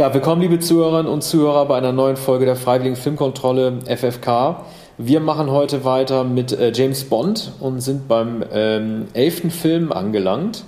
[0.00, 4.64] Ja, willkommen liebe Zuhörerinnen und Zuhörer bei einer neuen Folge der Freiwilligen Filmkontrolle FFK.
[4.96, 10.64] Wir machen heute weiter mit äh, James Bond und sind beim ähm, elften Film angelangt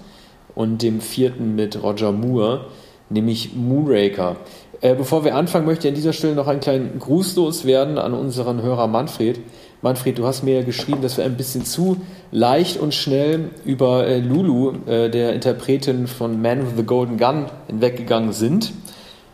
[0.54, 2.66] und dem vierten mit Roger Moore,
[3.08, 4.36] nämlich Moonraker.
[4.82, 8.12] Äh, bevor wir anfangen, möchte ich an dieser Stelle noch einen kleinen Gruß loswerden an
[8.12, 9.40] unseren Hörer Manfred.
[9.80, 11.96] Manfred, du hast mir geschrieben, dass wir ein bisschen zu
[12.32, 17.46] leicht und schnell über äh, Lulu, äh, der Interpretin von Man with the Golden Gun,
[17.68, 18.74] hinweggegangen sind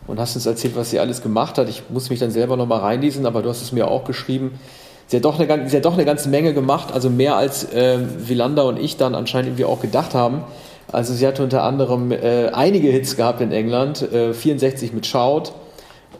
[0.08, 1.68] und hast uns erzählt, was sie alles gemacht hat.
[1.68, 4.58] Ich muss mich dann selber nochmal reinlesen, aber du hast es mir auch geschrieben.
[5.06, 7.98] Sie hat doch eine, sie hat doch eine ganze Menge gemacht, also mehr als äh,
[8.26, 10.42] Wielander und ich dann anscheinend irgendwie auch gedacht haben.
[10.90, 15.52] Also sie hatte unter anderem äh, einige Hits gehabt in England, äh, 64 mit Shout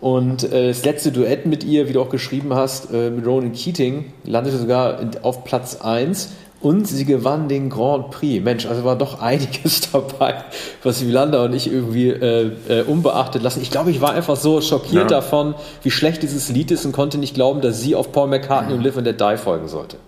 [0.00, 3.52] und äh, das letzte Duett mit ihr, wie du auch geschrieben hast, äh, mit Ronan
[3.52, 8.44] Keating, landete sogar auf Platz 1 und sie gewann den Grand Prix.
[8.44, 10.44] Mensch, also war doch einiges dabei,
[10.82, 13.62] was Wielander und ich irgendwie äh, äh, unbeachtet lassen.
[13.62, 15.18] Ich glaube, ich war einfach so schockiert ja.
[15.18, 18.74] davon, wie schlecht dieses Lied ist und konnte nicht glauben, dass sie auf Paul McCartney
[18.74, 19.98] und Live and Let Die folgen sollte.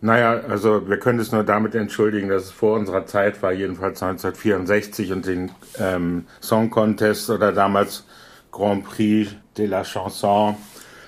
[0.00, 4.00] Naja, also wir können es nur damit entschuldigen, dass es vor unserer Zeit war, jedenfalls
[4.00, 8.04] 1964 und den ähm, Song Contest oder damals
[8.52, 10.54] Grand Prix de la Chanson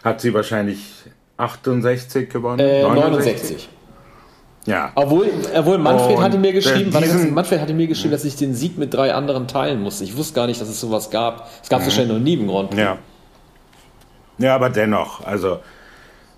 [0.03, 1.05] hat sie wahrscheinlich
[1.37, 2.59] 68 gewonnen.
[2.59, 3.69] Äh, 69.
[3.69, 3.69] 69.
[4.67, 4.93] Ja.
[4.95, 8.55] Obwohl, obwohl Manfred und hatte mir geschrieben, diesen, Manfred hatte mir geschrieben, dass ich den
[8.55, 10.05] Sieg mit drei anderen teilen musste.
[10.05, 11.49] Ich wusste gar nicht, dass es sowas gab.
[11.63, 12.83] Es gab es wahrscheinlich noch nie im Grand Prix.
[12.83, 12.99] Ja.
[14.39, 15.61] ja, aber dennoch, also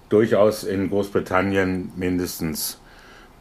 [0.09, 2.79] durchaus in Großbritannien mindestens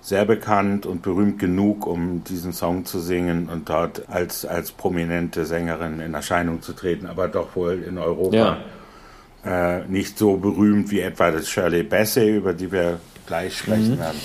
[0.02, 5.46] sehr bekannt und berühmt genug, um diesen Song zu singen und dort als, als prominente
[5.46, 8.58] Sängerin in Erscheinung zu treten, aber doch wohl in Europa
[9.46, 9.78] ja.
[9.78, 14.00] äh, nicht so berühmt wie etwa das Shirley Bassey, über die wir gleich sprechen mhm.
[14.00, 14.19] werden.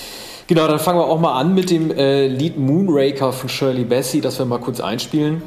[0.48, 4.20] Genau, dann fangen wir auch mal an mit dem äh, Lied Moonraker von Shirley Bassey,
[4.20, 5.42] das wir mal kurz einspielen.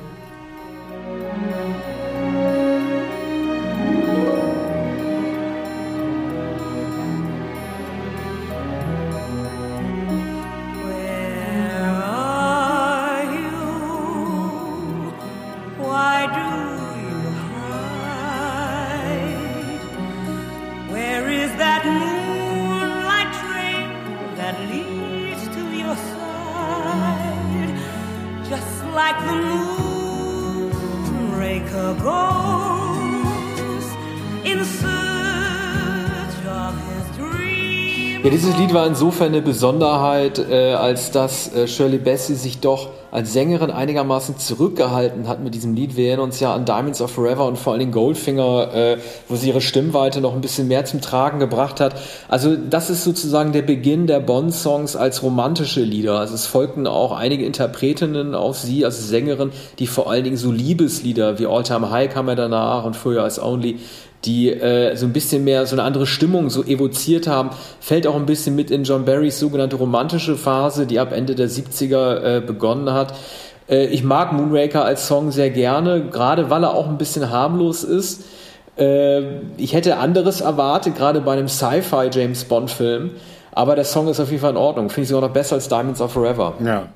[38.40, 43.34] Dieses Lied war insofern eine Besonderheit, äh, als dass äh, Shirley Bassey sich doch als
[43.34, 45.98] Sängerin einigermaßen zurückgehalten hat mit diesem Lied.
[45.98, 49.36] Wir erinnern uns ja an Diamonds of Forever und vor allen Dingen Goldfinger, äh, wo
[49.36, 51.96] sie ihre Stimmweite noch ein bisschen mehr zum Tragen gebracht hat.
[52.30, 56.18] Also das ist sozusagen der Beginn der Bond-Songs als romantische Lieder.
[56.18, 60.50] Also es folgten auch einige Interpretinnen auf sie als Sängerin, die vor allen Dingen so
[60.50, 63.80] Liebeslieder wie All Time High kam ja danach und Feuer as Only
[64.26, 68.16] die äh, so ein bisschen mehr so eine andere Stimmung so evoziert haben, fällt auch
[68.16, 72.42] ein bisschen mit in John Barrys sogenannte romantische Phase, die ab Ende der 70er äh,
[72.42, 73.14] begonnen hat.
[73.70, 77.84] Äh, ich mag Moonraker als Song sehr gerne, gerade weil er auch ein bisschen harmlos
[77.84, 78.24] ist.
[78.78, 79.22] Äh,
[79.58, 83.12] ich hätte anderes erwartet, gerade bei einem Sci-Fi James Bond Film,
[83.52, 84.90] aber der Song ist auf jeden Fall in Ordnung.
[84.90, 86.54] Finde ich sogar noch besser als Diamonds of Forever.
[86.64, 86.88] Ja,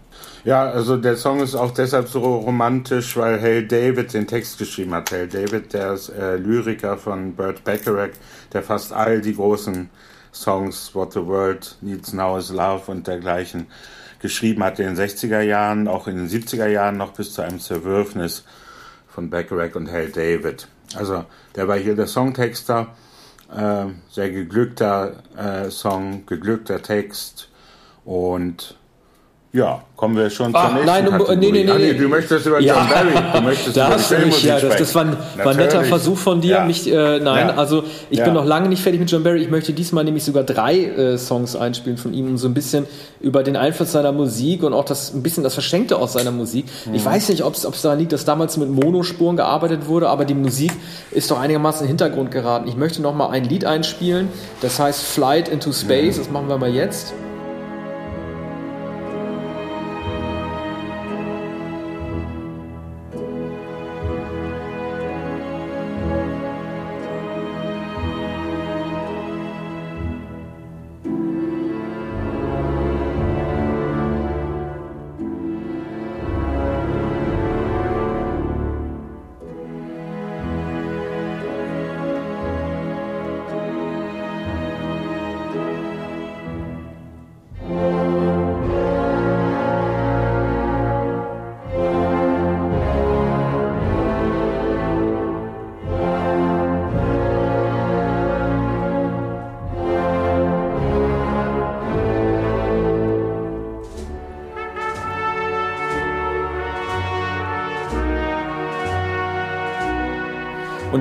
[0.45, 4.93] ja, also der Song ist auch deshalb so romantisch, weil Hale David den Text geschrieben
[4.93, 5.09] hat.
[5.11, 8.11] Hale David, der ist äh, Lyriker von Burt Bacharach,
[8.51, 9.89] der fast all die großen
[10.33, 13.67] Songs, What the World Needs Now is Love und dergleichen,
[14.19, 17.61] geschrieben hat in den 60er Jahren, auch in den 70er Jahren noch bis zu einem
[17.61, 18.43] Zerwürfnis
[19.07, 20.67] von Bacharach und Hale David.
[20.95, 21.23] Also
[21.55, 22.87] der war hier der Songtexter,
[24.09, 27.49] sehr geglückter äh, Song, geglückter Text
[28.05, 28.77] und
[29.53, 31.35] ja, kommen wir schon Ach, zur nächsten nein, Kategorie.
[31.35, 31.93] Nee, nee, nee, nee.
[31.93, 32.73] du möchtest über ja.
[32.73, 35.51] John Barry, du möchtest da über hast du mich, ja, das, das war, ein, war
[35.51, 36.65] ein netter Versuch von dir, ja.
[36.65, 37.55] mich, äh, nein, ja.
[37.55, 38.25] also ich ja.
[38.25, 41.17] bin noch lange nicht fertig mit John Barry, ich möchte diesmal nämlich sogar drei äh,
[41.19, 42.87] Songs einspielen von ihm, um so ein bisschen
[43.21, 46.65] über den Einfluss seiner Musik und auch das, ein bisschen das Verschenkte aus seiner Musik.
[46.87, 46.95] Mhm.
[46.95, 50.33] Ich weiß nicht, ob es daran liegt, dass damals mit Monospuren gearbeitet wurde, aber die
[50.33, 50.71] Musik
[51.11, 52.67] ist doch einigermaßen in den Hintergrund geraten.
[52.67, 54.29] Ich möchte noch mal ein Lied einspielen,
[54.61, 56.21] das heißt Flight into Space, mhm.
[56.21, 57.13] das machen wir mal jetzt.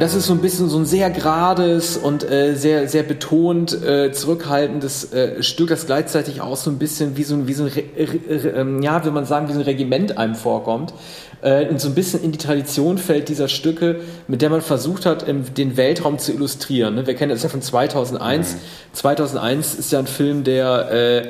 [0.03, 4.11] Das ist so ein bisschen so ein sehr gerades und äh, sehr, sehr betont äh,
[4.11, 7.69] zurückhaltendes äh, Stück, das gleichzeitig auch so ein bisschen wie so ein, wie so ein
[7.69, 10.93] Re Re ähm, ja, will man sagen, wie so ein Regiment einem vorkommt.
[11.41, 15.07] Äh, und so ein bisschen in die Tradition fällt dieser Stücke, mit der man versucht
[15.07, 16.97] hat, den Weltraum zu illustrieren.
[16.97, 17.07] Ne?
[17.07, 18.55] Wir kennen das ja von 2001.
[18.55, 18.59] Mhm.
[18.95, 21.29] 2001 ist ja ein Film, der, äh,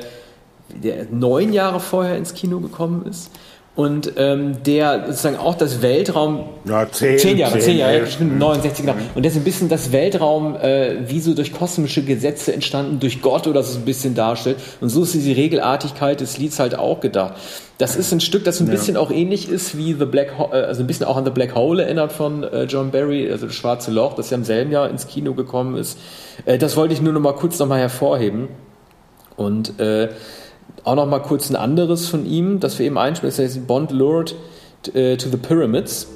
[0.69, 3.29] der neun Jahre vorher ins Kino gekommen ist
[3.75, 8.19] und ähm, der sozusagen auch das Weltraum ja, zehn, zehn Jahre, zehn, Jahre, elf.
[8.19, 8.95] 69 genau.
[9.15, 13.23] Und der ist ein bisschen das Weltraum äh, wie so durch kosmische Gesetze entstanden, durch
[13.23, 14.57] Gott oder so ein bisschen darstellt.
[14.79, 17.33] Und so ist diese Regelartigkeit des Lieds halt auch gedacht.
[17.79, 18.73] Das ist ein Stück, das ein ja.
[18.73, 21.31] bisschen auch ähnlich ist wie The Black, Ho äh, also ein bisschen auch an The
[21.31, 24.71] Black Hole erinnert von äh, John Barry, also das Schwarze Loch, das ja im selben
[24.71, 25.97] Jahr ins Kino gekommen ist.
[26.45, 28.49] Äh, das wollte ich nur noch mal kurz noch mal hervorheben.
[29.35, 30.09] Und äh,
[30.83, 33.91] auch noch mal kurz ein anderes von ihm, das wir eben einspielen, das heißt Bond
[33.91, 34.35] Lured
[34.93, 36.07] äh, to the Pyramids.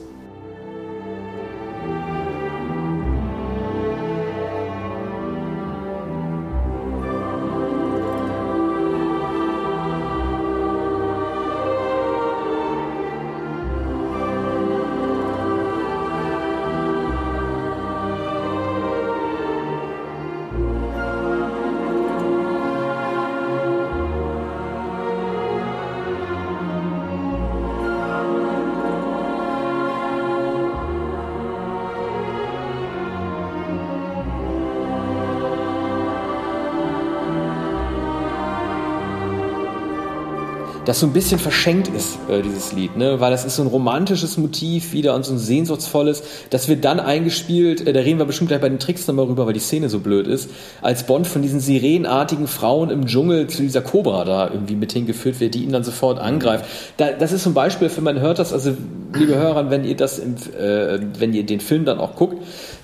[40.87, 43.19] Das so ein bisschen verschenkt ist, äh, dieses Lied, ne?
[43.19, 47.01] weil das ist so ein romantisches Motiv wieder und so ein sehnsuchtsvolles, das wird dann
[47.01, 49.89] eingespielt, äh, da reden wir bestimmt gleich bei den Tricks nochmal rüber, weil die Szene
[49.89, 50.49] so blöd ist,
[50.81, 55.41] als Bond von diesen sirenartigen Frauen im Dschungel zu dieser Cobra da irgendwie mit hingeführt
[55.41, 56.63] wird, die ihn dann sofort angreift.
[56.95, 58.71] Da, das ist zum Beispiel, wenn man hört das, also
[59.13, 62.41] liebe Hörer, wenn ihr das, im, äh, wenn ihr den Film dann auch guckt,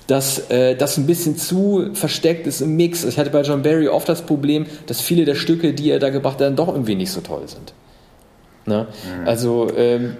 [0.08, 3.02] dass äh, das ein bisschen zu versteckt ist im Mix.
[3.04, 6.10] Ich hatte bei John Barry oft das Problem, dass viele der Stücke, die er da
[6.10, 7.72] gebracht hat, dann doch irgendwie nicht so toll sind.
[8.66, 8.86] Ne?
[9.20, 9.28] Mhm.
[9.28, 10.16] Also ähm,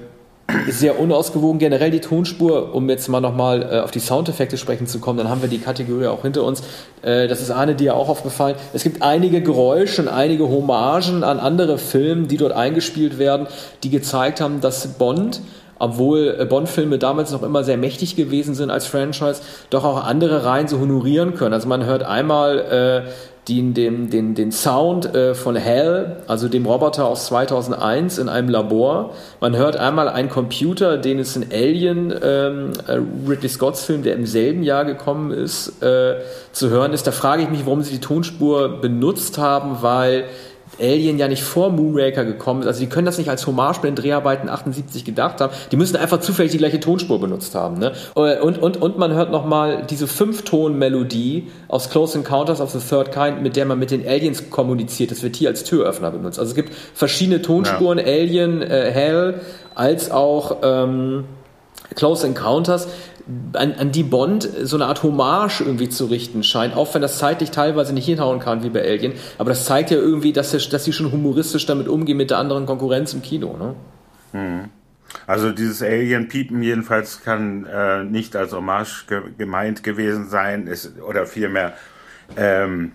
[0.68, 4.98] sehr unausgewogen generell die Tonspur, um jetzt mal nochmal äh, auf die Soundeffekte sprechen zu
[4.98, 6.62] kommen, dann haben wir die Kategorie auch hinter uns.
[7.02, 8.56] Äh, das ist eine, die ja auch aufgefallen.
[8.72, 13.46] Es gibt einige Geräusche und einige Hommagen an andere Filme, die dort eingespielt werden,
[13.82, 15.40] die gezeigt haben, dass Bond
[15.76, 20.44] obwohl äh, Bond-Filme damals noch immer sehr mächtig gewesen sind als Franchise, doch auch andere
[20.44, 21.52] Reihen so honorieren können.
[21.52, 23.04] Also man hört einmal
[23.44, 28.28] äh, den, den, den, den Sound äh, von Hell, also dem Roboter aus 2001 in
[28.28, 29.14] einem Labor.
[29.40, 34.14] Man hört einmal einen Computer, den es in Alien, ähm, äh, Ridley Scotts Film, der
[34.14, 36.16] im selben Jahr gekommen ist, äh,
[36.52, 37.06] zu hören ist.
[37.06, 40.24] Da frage ich mich, warum sie die Tonspur benutzt haben, weil
[40.80, 42.66] Alien ja nicht vor Moonraker gekommen ist.
[42.66, 45.52] Also die können das nicht als Hommage bei den Dreharbeiten 78 gedacht haben.
[45.70, 47.78] Die müssen einfach zufällig die gleiche Tonspur benutzt haben.
[47.78, 47.92] Ne?
[48.14, 53.42] Und, und, und man hört nochmal diese Fünfton-Melodie aus Close Encounters of the Third Kind,
[53.42, 55.10] mit der man mit den Aliens kommuniziert.
[55.10, 56.38] Das wird hier als Türöffner benutzt.
[56.38, 58.04] Also es gibt verschiedene Tonspuren, ja.
[58.04, 59.40] Alien, äh, Hell,
[59.74, 61.24] als auch ähm,
[61.94, 62.88] Close Encounters
[63.54, 67.18] an, an die Bond so eine Art Hommage irgendwie zu richten scheint, auch wenn das
[67.18, 69.14] zeitlich teilweise nicht hinhauen kann wie bei Alien.
[69.38, 72.66] Aber das zeigt ja irgendwie, dass, dass sie schon humoristisch damit umgehen mit der anderen
[72.66, 73.56] Konkurrenz im Kino.
[73.56, 73.74] Ne?
[74.32, 74.70] Mhm.
[75.26, 81.26] Also dieses Alien-Piepen jedenfalls kann äh, nicht als Hommage ge gemeint gewesen sein, ist, oder
[81.26, 81.74] vielmehr
[82.36, 82.92] ähm,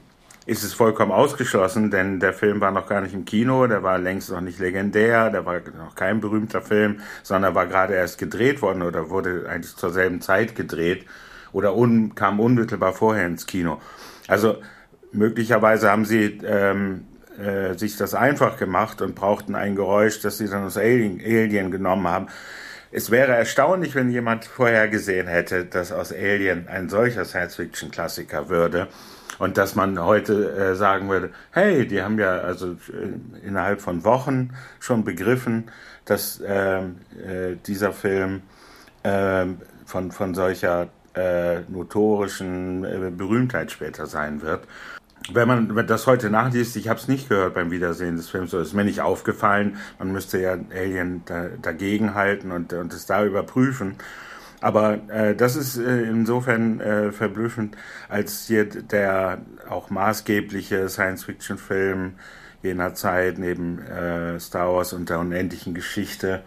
[0.50, 4.00] ist es vollkommen ausgeschlossen, denn der Film war noch gar nicht im Kino, der war
[4.00, 8.62] längst noch nicht legendär, der war noch kein berühmter Film, sondern war gerade erst gedreht
[8.62, 11.06] worden oder wurde eigentlich zur selben Zeit gedreht
[11.52, 13.80] oder un, kam unmittelbar vorher ins Kino.
[14.28, 14.58] Also
[15.12, 17.06] möglicherweise haben sie ähm,
[17.38, 21.72] äh, sich das einfach gemacht und brauchten ein Geräusch, das sie dann aus Alien, Alien
[21.72, 22.28] genommen haben.
[22.92, 28.88] Es wäre erstaunlich, wenn jemand vorher gesehen hätte, dass aus Alien ein solcher Science-Fiction-Klassiker würde.
[29.40, 34.04] Und dass man heute äh, sagen würde, hey, die haben ja also äh, innerhalb von
[34.04, 35.72] Wochen schon begriffen,
[36.06, 38.42] dass äh, äh, dieser Film
[39.04, 39.46] äh,
[39.86, 44.68] von, von solcher äh, notorischen äh, Berühmtheit später sein wird.
[45.32, 48.60] Wenn man das heute nachliest, ich habe es nicht gehört beim Wiedersehen des Films, so
[48.60, 49.78] ist mir nicht aufgefallen.
[50.00, 53.96] Man müsste ja Alien da, dagegen halten und, und es da überprüfen.
[54.62, 57.78] Aber äh, das ist äh, insofern äh, verblüffend,
[58.10, 59.40] als hier der
[59.70, 62.14] auch maßgebliche Science-Fiction-Film
[62.62, 66.44] jener Zeit neben äh, Star Wars und der unendlichen Geschichte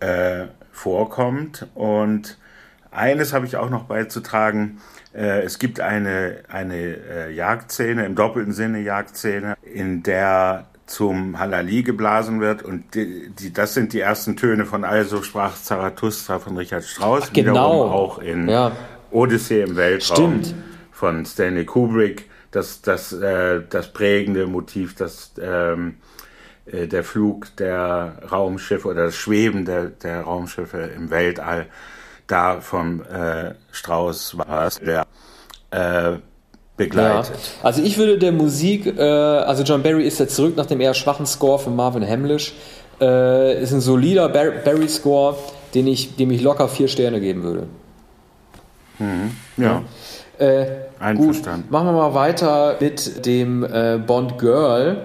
[0.00, 1.66] äh, vorkommt.
[1.74, 2.38] Und
[2.90, 4.80] eines habe ich auch noch beizutragen.
[5.12, 11.82] Äh, es gibt eine, eine äh, Jagdszene, im doppelten Sinne Jagdszene, in der zum Halali
[11.82, 16.56] geblasen wird und die, die, das sind die ersten Töne von Also sprach Zarathustra von
[16.56, 17.84] Richard Strauss, Ach, genau.
[17.84, 18.72] auch in ja.
[19.10, 20.54] Odyssee im Weltraum Stimmt.
[20.92, 22.28] von Stanley Kubrick.
[22.50, 25.96] Das, das, äh, das prägende Motiv, das, ähm,
[26.66, 31.66] äh, der Flug der Raumschiffe oder das Schweben der, der Raumschiffe im Weltall,
[32.26, 35.06] da vom äh, Strauß war es, der
[35.70, 36.18] äh,
[36.76, 37.34] begleitet.
[37.34, 37.64] Ja.
[37.64, 40.94] Also ich würde der Musik, äh, also John Barry ist jetzt zurück nach dem eher
[40.94, 42.54] schwachen Score von Marvin Hamlish,
[43.00, 45.36] äh, ist ein solider Barry-Score,
[45.74, 47.66] den ich, dem ich locker vier Sterne geben würde.
[48.98, 49.36] Mhm.
[49.56, 49.82] Ja.
[50.38, 50.66] Äh,
[51.16, 54.96] gut, machen wir mal weiter mit dem äh, Bond Girl,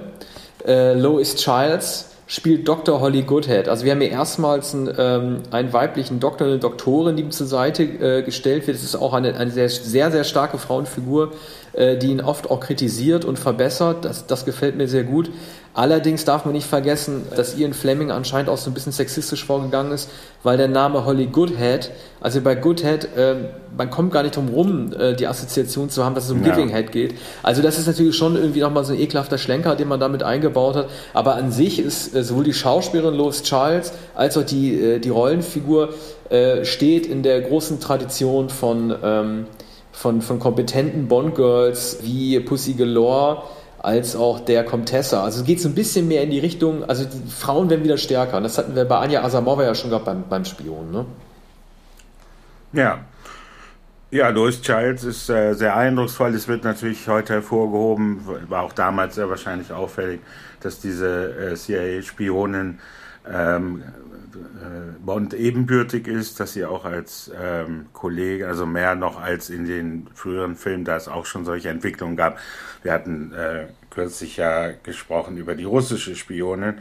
[0.66, 3.02] äh, Lois Childs spielt Dr.
[3.02, 3.68] Holly Goodhead.
[3.68, 7.48] Also wir haben hier erstmals einen, ähm, einen weiblichen Doktor, eine Doktorin, die ihm zur
[7.48, 8.78] Seite äh, gestellt wird.
[8.78, 11.32] Es ist auch eine, eine sehr, sehr, sehr starke Frauenfigur,
[11.74, 14.06] äh, die ihn oft auch kritisiert und verbessert.
[14.06, 15.32] Das, das gefällt mir sehr gut.
[15.74, 19.92] Allerdings darf man nicht vergessen, dass Ian Fleming anscheinend auch so ein bisschen sexistisch vorgegangen
[19.92, 20.10] ist,
[20.44, 23.36] weil der Name Holly Goodhead, also bei Goodhead, äh,
[23.78, 26.54] man kommt gar nicht drum rum, äh, die Assoziation zu haben, dass es um ja.
[26.54, 27.16] Giving Head geht.
[27.44, 30.76] Also das ist natürlich schon irgendwie nochmal so ein ekelhafter Schlenker, den man damit eingebaut
[30.76, 30.90] hat.
[31.14, 35.10] Aber an sich ist äh, sowohl die Schauspielerin Lois Charles als auch die, äh, die
[35.10, 35.90] Rollenfigur
[36.30, 39.46] äh, steht in der großen Tradition von, ähm,
[39.92, 43.44] von, von kompetenten Bond-Girls wie Pussy Galore,
[43.80, 45.24] als auch der Comtessa.
[45.24, 47.98] Also es geht so ein bisschen mehr in die Richtung, also die Frauen werden wieder
[47.98, 48.38] stärker.
[48.38, 51.06] Und das hatten wir bei Anja Asamova ja schon gehabt beim, beim Spion, ne?
[52.74, 53.00] Ja.
[54.12, 56.34] Ja, Louis Childs ist äh, sehr eindrucksvoll.
[56.34, 60.20] Es wird natürlich heute hervorgehoben, war auch damals sehr wahrscheinlich auffällig,
[60.62, 62.80] dass diese äh, CIA-Spionin
[63.32, 64.09] ähm, äh,
[65.04, 70.08] Bond ebenbürtig ist, dass sie auch als ähm, Kollege, also mehr noch als in den
[70.14, 72.40] früheren Filmen, da es auch schon solche Entwicklungen gab.
[72.84, 76.76] Wir hatten äh, kürzlich ja gesprochen über die russische Spionin,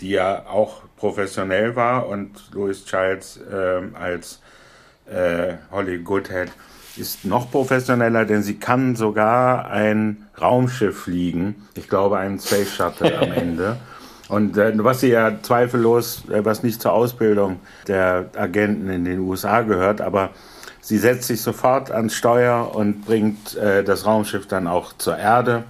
[0.00, 4.40] die ja auch professionell war und Louis Childs äh, als
[5.06, 6.50] äh, Holly Goodhead
[6.96, 11.66] ist noch professioneller, denn sie kann sogar ein Raumschiff fliegen.
[11.74, 13.78] Ich glaube, einen Space Shuttle am Ende.
[14.28, 19.20] Und äh, was sie ja zweifellos, äh, was nicht zur Ausbildung der Agenten in den
[19.20, 20.30] USA gehört, aber
[20.80, 25.64] sie setzt sich sofort ans Steuer und bringt äh, das Raumschiff dann auch zur Erde,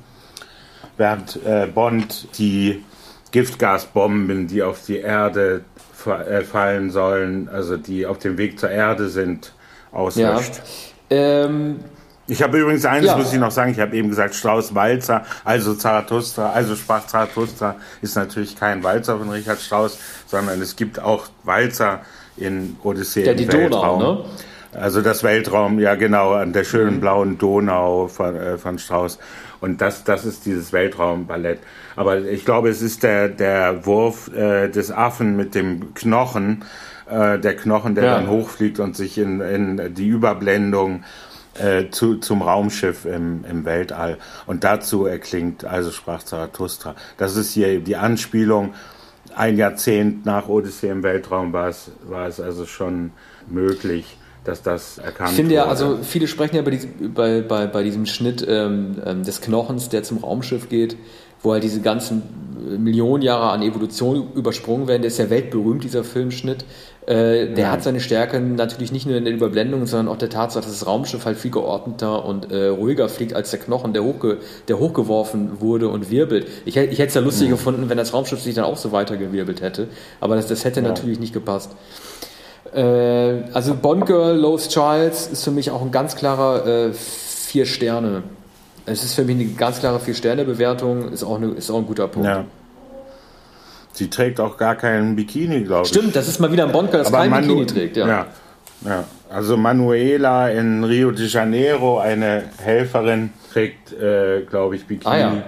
[0.96, 2.84] während äh, Bond die
[3.30, 5.64] Giftgasbomben, die auf die Erde
[6.06, 9.52] äh, fallen sollen, also die auf dem Weg zur Erde sind,
[9.90, 10.60] auslöscht.
[11.10, 11.44] Ja.
[11.44, 11.80] Ähm,
[12.32, 13.16] ich habe übrigens eines, ja.
[13.16, 17.76] muss ich noch sagen, ich habe eben gesagt Strauß Walzer, also Zarathustra, also sprach Zarathustra
[18.00, 22.00] ist natürlich kein Walzer von Richard Strauss, sondern es gibt auch Walzer
[22.38, 24.00] in Odyssee ja, im die Weltraum.
[24.00, 24.24] Donau, ne?
[24.72, 27.00] Also das Weltraum, ja genau, an der schönen mhm.
[27.00, 29.18] blauen Donau von, äh, von Strauss.
[29.60, 31.58] Und das, das ist dieses Weltraumballett.
[31.94, 36.64] Aber ich glaube, es ist der, der Wurf äh, des Affen mit dem Knochen,
[37.10, 38.14] äh, der Knochen, der ja.
[38.16, 41.04] dann hochfliegt und sich in, in die Überblendung
[41.54, 44.18] äh, zu, zum Raumschiff im, im Weltall.
[44.46, 46.94] Und dazu erklingt, also sprach Zarathustra.
[47.18, 48.74] Das ist hier die Anspielung.
[49.34, 53.12] Ein Jahrzehnt nach Odyssee im Weltraum war es, war es also schon
[53.48, 57.66] möglich, dass das erkannt Ich finde ja, also viele sprechen ja bei diesem, bei, bei,
[57.66, 60.96] bei diesem Schnitt ähm, ähm des Knochens, der zum Raumschiff geht,
[61.42, 62.22] wo halt diese ganzen
[62.78, 65.02] Millionen Jahre an Evolution übersprungen werden.
[65.02, 66.64] Der ist ja weltberühmt, dieser Filmschnitt.
[67.06, 67.70] Äh, der ja.
[67.72, 70.86] hat seine Stärke natürlich nicht nur in der Überblendung, sondern auch der Tatsache, dass das
[70.86, 75.60] Raumschiff halt viel geordneter und äh, ruhiger fliegt als der Knochen, der, hochge der hochgeworfen
[75.60, 76.46] wurde und wirbelt.
[76.64, 77.54] Ich, ich hätte es ja lustig ja.
[77.54, 79.88] gefunden, wenn das Raumschiff sich dann auch so weitergewirbelt hätte,
[80.20, 80.86] aber das, das hätte ja.
[80.86, 81.72] natürlich nicht gepasst.
[82.72, 87.66] Äh, also Bond Girl, Lois Childs ist für mich auch ein ganz klarer äh, vier
[87.66, 88.22] Sterne.
[88.86, 91.78] Es ist für mich eine ganz klare vier Sterne Bewertung, ist auch, eine, ist auch
[91.78, 92.28] ein guter Punkt.
[92.28, 92.44] Ja.
[93.92, 95.88] Sie trägt auch gar keinen Bikini, glaube ich.
[95.88, 98.06] Stimmt, das ist mal wieder ein Bondgirl, das kein Manu Bikini trägt, ja.
[98.06, 98.26] ja.
[98.84, 99.04] ja.
[99.30, 105.14] Also Manuela in Rio de Janeiro, eine Helferin, trägt, äh, glaube ich, Bikini.
[105.14, 105.42] Ah, ja.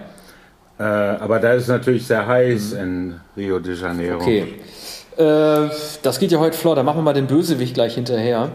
[0.78, 0.82] Äh,
[1.20, 2.80] aber da ist es natürlich sehr heiß mhm.
[2.80, 4.20] in Rio de Janeiro.
[4.20, 4.54] Okay.
[5.16, 5.70] Äh,
[6.02, 8.50] das geht ja heute flott, da machen wir mal den Bösewicht gleich hinterher.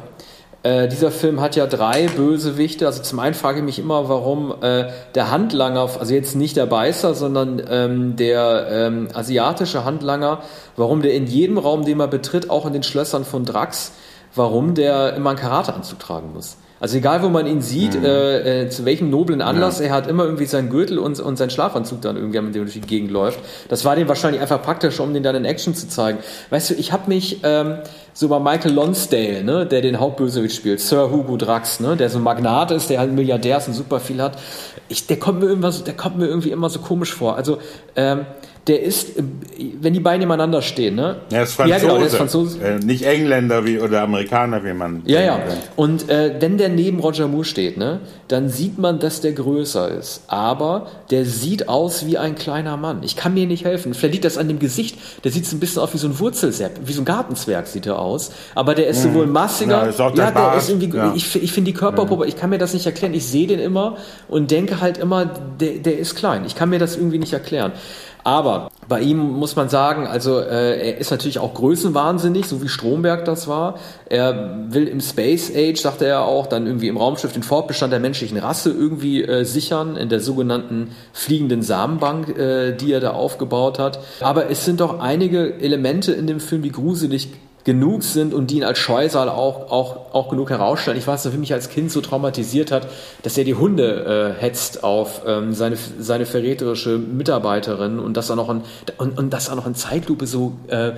[0.62, 2.86] Äh, dieser Film hat ja drei Bösewichte.
[2.86, 6.66] Also zum einen frage ich mich immer, warum äh, der Handlanger, also jetzt nicht der
[6.66, 10.42] Beißer, sondern ähm, der ähm, asiatische Handlanger,
[10.76, 13.94] warum der in jedem Raum, den man betritt, auch in den Schlössern von Drax,
[14.36, 16.58] warum der immer einen Karateanzug tragen muss.
[16.80, 18.06] Also egal, wo man ihn sieht, mhm.
[18.06, 19.88] äh, äh, zu welchem noblen Anlass, ja.
[19.88, 22.74] er hat immer irgendwie seinen Gürtel und, und seinen Schlafanzug dann irgendwie, mit dem durch
[22.74, 23.40] die Gegend läuft.
[23.68, 26.20] Das war dem wahrscheinlich einfach praktisch, um den dann in Action zu zeigen.
[26.50, 27.80] Weißt du, ich habe mich ähm,
[28.14, 32.20] so bei Michael Lonsdale, ne, der den Hauptbösewicht spielt, Sir Hugo Drax, ne, der so
[32.20, 34.38] ein Magnat ist, der halt Milliardär ist und super viel hat.
[34.88, 37.36] Ich, der kommt mir irgendwas, der kommt mir irgendwie immer so komisch vor.
[37.36, 37.60] Also
[37.96, 38.26] ähm,
[38.68, 39.24] der ist, äh,
[39.82, 41.18] wenn die beiden nebeneinander stehen, ne?
[41.32, 41.76] Er ist Franzose.
[41.76, 42.62] Ja, genau, der ist Franzose.
[42.62, 45.02] Äh, nicht Engländer wie, oder Amerikaner, wie man.
[45.06, 45.38] Ja, ja.
[45.38, 45.70] Kennt.
[45.76, 49.90] Und äh, wenn der neben Roger Moore steht, ne, dann sieht man, dass der größer
[49.90, 50.24] ist.
[50.28, 53.02] Aber der sieht aus wie ein kleiner Mann.
[53.04, 53.94] Ich kann mir nicht helfen.
[53.94, 54.98] Vielleicht liegt das an dem Gesicht.
[55.24, 57.88] Der sieht so ein bisschen aus wie so ein Wurzelsepp, wie so ein Gartenzwerg sieht
[57.88, 58.32] er aus.
[58.54, 59.14] Aber der ist mhm.
[59.14, 59.84] sowohl massiger.
[59.84, 60.96] Ja, ist auch der ja der ist irgendwie.
[60.96, 61.14] Ja.
[61.16, 62.30] Ich, ich finde die Körperprobe, mhm.
[62.30, 63.14] ich kann mir das nicht erklären.
[63.14, 63.98] Ich sehe den immer
[64.28, 66.44] und denke halt immer, der, der ist klein.
[66.46, 67.72] Ich kann mir das irgendwie nicht erklären.
[68.24, 72.68] Aber bei ihm muss man sagen, also äh, er ist natürlich auch größenwahnsinnig, so wie
[72.68, 73.76] Stromberg das war.
[74.10, 78.00] Er will im Space Age, sagte er auch, dann irgendwie im Raumschiff den Fortbestand der
[78.00, 83.80] menschlichen Rasse irgendwie äh, sichern, in der sogenannten fliegenden Samenbank, äh, die er da aufgebaut
[83.80, 84.00] hat.
[84.22, 87.30] Aber es sind doch einige Elemente in dem Film, die gruselig
[87.66, 90.98] genug sind und die ihn als Scheusal auch, auch, auch genug herausstellen.
[90.98, 92.88] Ich weiß, dass er mich als Kind so traumatisiert hat,
[93.24, 98.36] dass er die Hunde äh, hetzt auf ähm, seine, seine verräterische Mitarbeiterin und dass er
[98.36, 98.62] noch in,
[98.98, 100.94] und, und dass er noch in Zeitlupe so äh,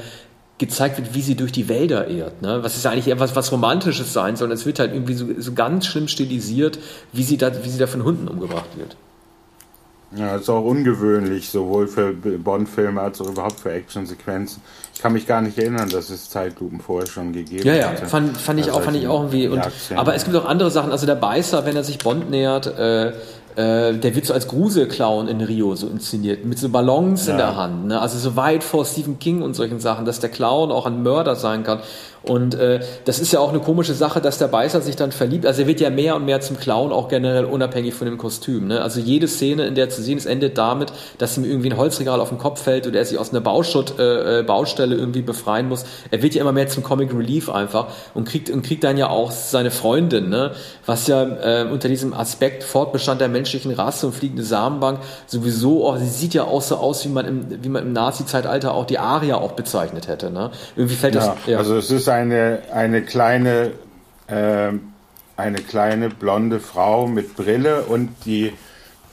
[0.60, 2.44] gezeigt wird, wie sie durch die Wälder irrt.
[2.44, 2.60] Ne?
[2.62, 4.52] Was ist ja eigentlich eher was, was Romantisches sein soll.
[4.52, 6.78] Es wird halt irgendwie so, so ganz schlimm stilisiert,
[7.12, 8.96] wie sie, da, wie sie da von Hunden umgebracht wird.
[10.14, 14.62] Ja, ist auch ungewöhnlich, sowohl für Bond-Filme als auch überhaupt für Actionsequenzen.
[14.94, 18.06] Ich kann mich gar nicht erinnern, dass es Zeitlupen vorher schon gegeben ja, ja, hatte.
[18.08, 19.48] Fand, fand ich auch, fand ich auch irgendwie.
[19.48, 19.62] Und,
[19.96, 20.92] aber es gibt auch andere Sachen.
[20.92, 23.14] Also der Beißer, wenn er sich Bond nähert, äh,
[23.56, 27.34] äh, der wird so als Gruselclown in Rio so inszeniert, mit so Ballons ja.
[27.34, 27.88] in der Hand.
[27.88, 28.00] Ne?
[28.00, 31.36] Also so weit vor Stephen King und solchen Sachen, dass der Clown auch ein Mörder
[31.36, 31.80] sein kann.
[32.24, 35.46] Und äh, das ist ja auch eine komische Sache, dass der Beißer sich dann verliebt.
[35.46, 38.68] Also er wird ja mehr und mehr zum Clown, auch generell unabhängig von dem Kostüm.
[38.68, 38.82] Ne?
[38.82, 42.20] Also jede Szene, in der zu sehen ist, endet damit, dass ihm irgendwie ein Holzregal
[42.20, 45.68] auf den Kopf fällt oder er sich aus einer Bauschutt, äh, äh, Baustelle irgendwie befreien
[45.68, 45.84] muss.
[46.12, 49.10] Er wird ja immer mehr zum Comic Relief einfach und kriegt, und kriegt dann ja
[49.10, 50.52] auch seine Freundin, ne?
[50.86, 55.98] was ja äh, unter diesem Aspekt Fortbestand der menschlichen Rasse und fliegende Samenbank sowieso, auch,
[55.98, 59.00] sie sieht ja auch so aus, wie man im, wie man im Nazi-Zeitalter auch die
[59.00, 60.30] Aria auch bezeichnet hätte.
[60.30, 60.52] Ne?
[60.76, 61.32] Irgendwie fällt das.
[61.48, 63.72] Ja, Also es ist eine, eine kleine,
[64.28, 64.72] äh,
[65.38, 68.54] eine kleine blonde Frau mit Brille und die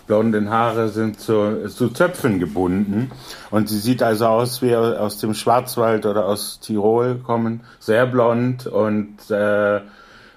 [0.07, 3.11] blonden Haare sind zu, zu Zöpfen gebunden.
[3.51, 7.61] Und sie sieht also aus wie aus dem Schwarzwald oder aus Tirol kommen.
[7.79, 9.81] Sehr blond und, äh,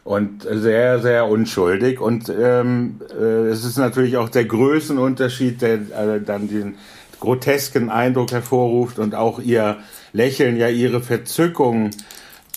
[0.03, 1.99] und sehr, sehr unschuldig.
[1.99, 6.75] Und ähm, äh, es ist natürlich auch der Größenunterschied, der äh, dann den
[7.19, 9.77] grotesken Eindruck hervorruft und auch ihr
[10.13, 11.91] Lächeln, ja ihre Verzückung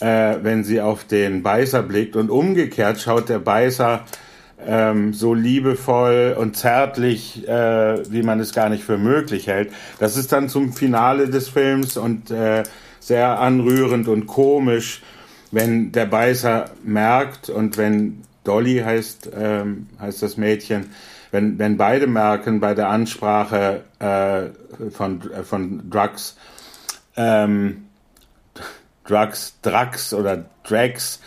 [0.00, 2.16] äh, wenn sie auf den Beißer blickt.
[2.16, 4.04] Und umgekehrt schaut der Beißer
[4.66, 9.72] ähm, so liebevoll und zärtlich, äh, wie man es gar nicht für möglich hält.
[9.98, 12.62] Das ist dann zum Finale des Films und äh,
[13.00, 15.02] sehr anrührend und komisch,
[15.54, 20.90] wenn der Beißer merkt und wenn Dolly heißt, ähm, heißt das Mädchen,
[21.30, 26.36] wenn, wenn beide merken bei der Ansprache äh, von, äh, von Drugs,
[27.16, 27.86] ähm,
[29.06, 31.20] Drugs, Drugs oder Drags,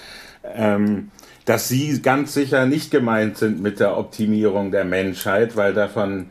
[0.43, 1.11] ähm,
[1.45, 6.27] dass sie ganz sicher nicht gemeint sind mit der Optimierung der Menschheit, weil davon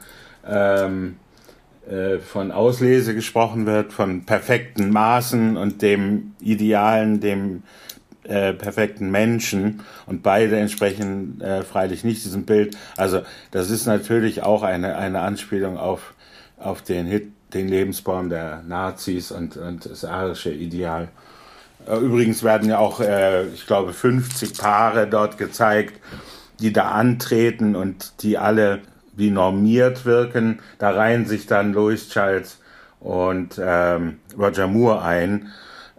[0.47, 1.17] ähm,
[1.89, 7.63] äh, von Auslese gesprochen wird, von perfekten Maßen und dem Idealen, dem
[8.29, 12.77] äh, perfekten Menschen und beide entsprechen äh, freilich nicht diesem Bild.
[12.97, 16.15] Also das ist natürlich auch eine, eine Anspielung auf,
[16.59, 21.09] auf den Hit, den Lebensbaum der Nazis und, und das arische Ideal.
[21.87, 26.01] Äh, übrigens werden ja auch, äh, ich glaube, 50 Paare dort gezeigt,
[26.61, 28.81] die da antreten und die alle
[29.15, 30.61] wie normiert wirken.
[30.79, 32.59] Da reihen sich dann Louis Charles
[33.01, 35.53] und ähm, Roger Moore ein.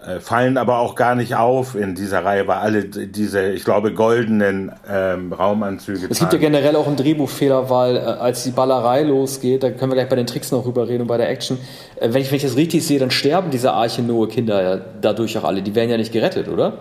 [0.05, 3.93] Äh, fallen aber auch gar nicht auf in dieser Reihe, weil alle diese, ich glaube,
[3.93, 6.07] goldenen ähm, Raumanzüge.
[6.11, 9.91] Es gibt ja generell auch einen Drehbuchfehler, weil äh, als die Ballerei losgeht, da können
[9.91, 11.57] wir gleich bei den Tricks noch rüber reden und bei der Action.
[11.95, 14.81] Äh, wenn, ich, wenn ich das richtig sehe, dann sterben diese Arche Noah Kinder ja
[15.01, 15.63] dadurch auch alle.
[15.63, 16.77] Die werden ja nicht gerettet, oder?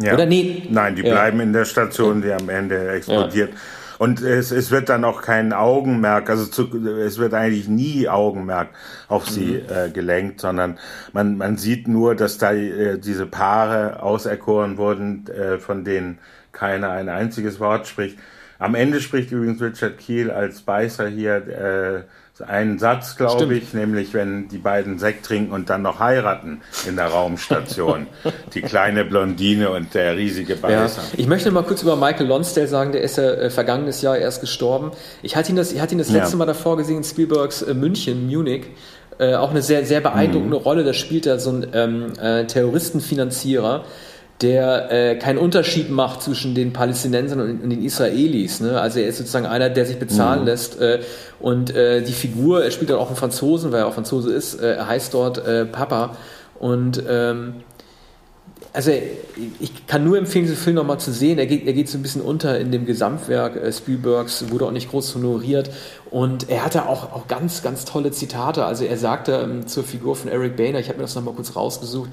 [0.00, 0.14] Ja.
[0.14, 0.62] Oder nee?
[0.70, 1.42] Nein, die bleiben ja.
[1.42, 3.50] in der Station, die am Ende explodiert.
[3.50, 3.56] Ja.
[4.02, 8.70] Und es, es wird dann auch kein Augenmerk, also zu, es wird eigentlich nie Augenmerk
[9.06, 9.72] auf sie mhm.
[9.72, 10.76] äh, gelenkt, sondern
[11.12, 16.18] man, man sieht nur, dass da äh, diese Paare auserkoren wurden, äh, von denen
[16.50, 18.18] keiner ein einziges Wort spricht.
[18.58, 22.02] Am Ende spricht übrigens Richard Keel als Beißer hier äh,
[22.48, 26.96] einen Satz, glaube ich, nämlich wenn die beiden Sekt trinken und dann noch heiraten in
[26.96, 28.06] der Raumstation.
[28.54, 31.02] die kleine Blondine und der riesige Beißer.
[31.02, 31.08] Ja.
[31.16, 34.40] Ich möchte mal kurz über Michael Lonsdale sagen, der ist ja äh, vergangenes Jahr erst
[34.40, 34.92] gestorben.
[35.22, 36.38] Ich hatte ihn das, ich hatte ihn das letzte ja.
[36.38, 38.66] Mal davor gesehen in Spielbergs äh, München, Munich.
[39.18, 40.62] Äh, auch eine sehr, sehr beeindruckende mhm.
[40.62, 40.84] Rolle.
[40.84, 43.84] Da spielt er so einen ähm, äh, Terroristenfinanzierer
[44.42, 48.60] der äh, keinen Unterschied macht zwischen den Palästinensern und, und den Israelis.
[48.60, 48.80] Ne?
[48.80, 50.46] Also er ist sozusagen einer, der sich bezahlen mhm.
[50.46, 50.80] lässt.
[50.80, 51.00] Äh,
[51.40, 54.60] und äh, die Figur, er spielt dann auch einen Franzosen, weil er auch Franzose ist,
[54.60, 56.16] äh, er heißt dort äh, Papa.
[56.58, 57.54] Und ähm,
[58.74, 58.90] also
[59.60, 61.38] ich kann nur empfehlen, diesen Film nochmal zu sehen.
[61.38, 64.70] Er geht, er geht so ein bisschen unter in dem Gesamtwerk äh, Spielbergs, wurde auch
[64.70, 65.70] nicht groß honoriert.
[66.10, 68.64] Und er hatte auch, auch ganz, ganz tolle Zitate.
[68.64, 71.54] Also er sagte ähm, zur Figur von Eric Boehner, ich habe mir das nochmal kurz
[71.54, 72.10] rausgesucht,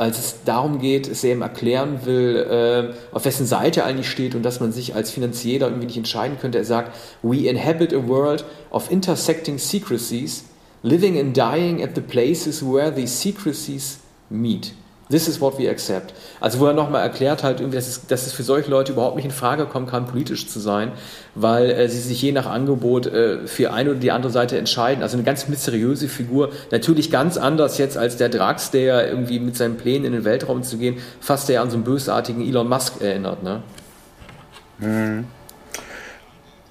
[0.00, 4.34] als es darum geht, er ihm erklären will, äh, auf wessen Seite er eigentlich steht
[4.34, 6.56] und dass man sich als Finanzieller irgendwie nicht entscheiden könnte.
[6.56, 10.44] Er sagt, we inhabit a world of intersecting secrecies,
[10.82, 13.98] living and dying at the places where these secrecies
[14.30, 14.72] meet.
[15.10, 16.14] This is what we accept.
[16.40, 19.24] Also wo er nochmal erklärt halt, dass es, dass es für solche Leute überhaupt nicht
[19.24, 20.92] in Frage kommen kann, politisch zu sein,
[21.34, 25.02] weil äh, sie sich je nach Angebot äh, für eine oder die andere Seite entscheiden.
[25.02, 26.50] Also eine ganz mysteriöse Figur.
[26.70, 30.62] Natürlich ganz anders jetzt als der Drax, der irgendwie mit seinen Plänen in den Weltraum
[30.62, 33.42] zu gehen, fast der an so einen bösartigen Elon Musk erinnert.
[33.42, 33.62] Ne?
[34.78, 35.24] Mhm.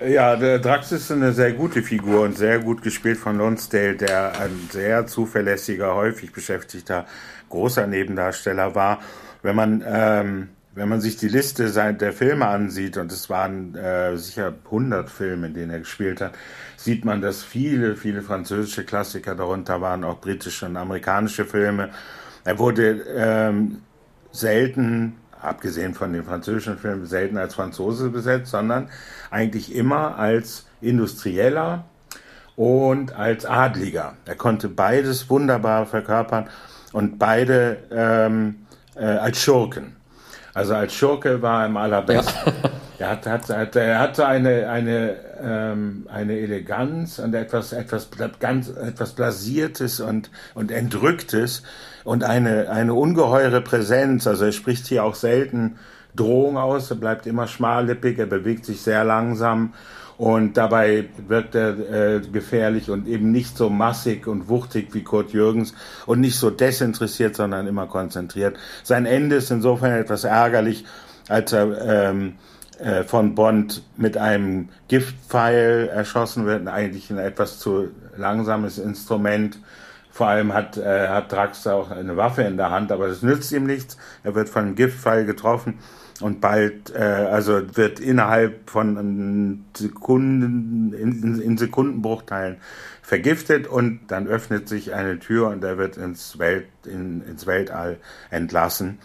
[0.02, 4.40] Ja, der Drax ist eine sehr gute Figur und sehr gut gespielt von Lonsdale, der
[4.40, 7.06] ein sehr zuverlässiger, häufig beschäftigter
[7.50, 9.00] großer Nebendarsteller war.
[9.42, 14.16] Wenn man, ähm, wenn man sich die Liste der Filme ansieht, und es waren äh,
[14.16, 16.32] sicher 100 Filme, in denen er gespielt hat,
[16.78, 21.90] sieht man, dass viele, viele französische Klassiker darunter waren, auch britische und amerikanische Filme.
[22.46, 23.82] Er wurde ähm,
[24.32, 28.90] selten, abgesehen von den französischen Filmen, selten als Franzose besetzt, sondern
[29.32, 31.86] eigentlich immer als Industrieller
[32.56, 34.14] und als Adliger.
[34.26, 36.50] Er konnte beides wunderbar verkörpern
[36.92, 39.96] und beide ähm, äh, als Schurken.
[40.54, 42.54] Also als Schurke war er im allerbesten.
[42.64, 42.70] Ja.
[43.00, 48.10] Er, hat, hat, hat, er hatte eine, eine, ähm, eine Eleganz und etwas, etwas,
[48.40, 51.64] ganz, etwas Blasiertes und, und Entrücktes
[52.04, 54.28] und eine, eine ungeheure Präsenz.
[54.28, 55.78] Also er spricht hier auch selten
[56.14, 59.74] Drohung aus, er bleibt immer schmallippig, er bewegt sich sehr langsam
[60.18, 65.32] und dabei wirkt er äh, gefährlich und eben nicht so massig und wuchtig wie Kurt
[65.32, 65.74] Jürgens
[66.06, 68.58] und nicht so desinteressiert, sondern immer konzentriert.
[68.84, 70.84] Sein Ende ist insofern etwas ärgerlich,
[71.30, 72.34] als er ähm,
[72.80, 79.60] äh, von Bond mit einem Giftpfeil erschossen wird, eigentlich ein etwas zu langsames Instrument.
[80.12, 83.52] Vor allem hat, äh, hat Drax auch eine Waffe in der Hand, aber das nützt
[83.52, 83.98] ihm nichts.
[84.24, 85.80] Er wird von einem Giftpfeil getroffen
[86.22, 92.58] und bald, äh, also wird innerhalb von Sekunden, in, in Sekundenbruchteilen
[93.02, 97.98] vergiftet und dann öffnet sich eine Tür und er wird ins, Welt, in, ins Weltall
[98.30, 99.00] entlassen.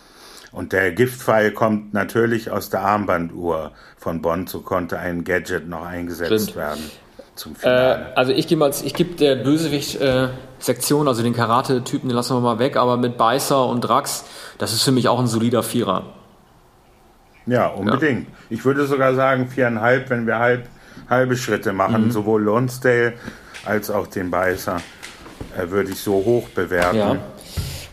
[0.55, 5.85] Und der Giftpfeil kommt natürlich aus der Armbanduhr von Bonn, so konnte ein Gadget noch
[5.85, 6.57] eingesetzt Stimmt.
[6.57, 6.91] werden.
[7.35, 8.13] Zum Finale.
[8.13, 12.41] Äh, also ich gebe ich geb der Bösewicht-Sektion, äh, also den Karate-Typen, den lassen wir
[12.41, 14.25] mal weg, aber mit Beißer und Drax,
[14.59, 16.05] das ist für mich auch ein solider Vierer.
[17.47, 18.29] Ja, unbedingt.
[18.29, 18.35] Ja.
[18.51, 20.69] Ich würde sogar sagen viereinhalb, wenn wir halb,
[21.11, 22.07] halbe Schritte machen.
[22.07, 22.11] Mhm.
[22.13, 23.15] Sowohl Lonsdale
[23.65, 24.81] als auch den Beißer
[25.59, 26.97] äh, würde ich so hoch bewerten.
[26.97, 27.17] Ja.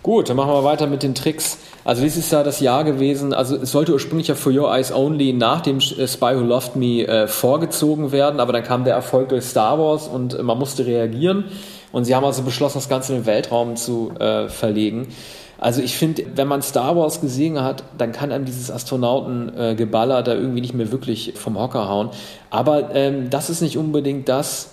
[0.04, 1.58] Gut, dann machen wir weiter mit den Tricks.
[1.84, 4.94] Also dies ist ja das Jahr gewesen, also es sollte ursprünglich ja For Your Eyes
[4.94, 8.94] Only nach dem äh, Spy Who Loved Me äh, vorgezogen werden, aber dann kam der
[8.94, 11.46] Erfolg durch Star Wars und äh, man musste reagieren
[11.92, 15.08] und sie haben also beschlossen, das Ganze in den Weltraum zu äh, verlegen.
[15.58, 20.24] Also ich finde, wenn man Star Wars gesehen hat, dann kann einem dieses Astronautengeballer äh,
[20.24, 22.10] da irgendwie nicht mehr wirklich vom Hocker hauen.
[22.50, 24.70] Aber ähm, das ist nicht unbedingt das,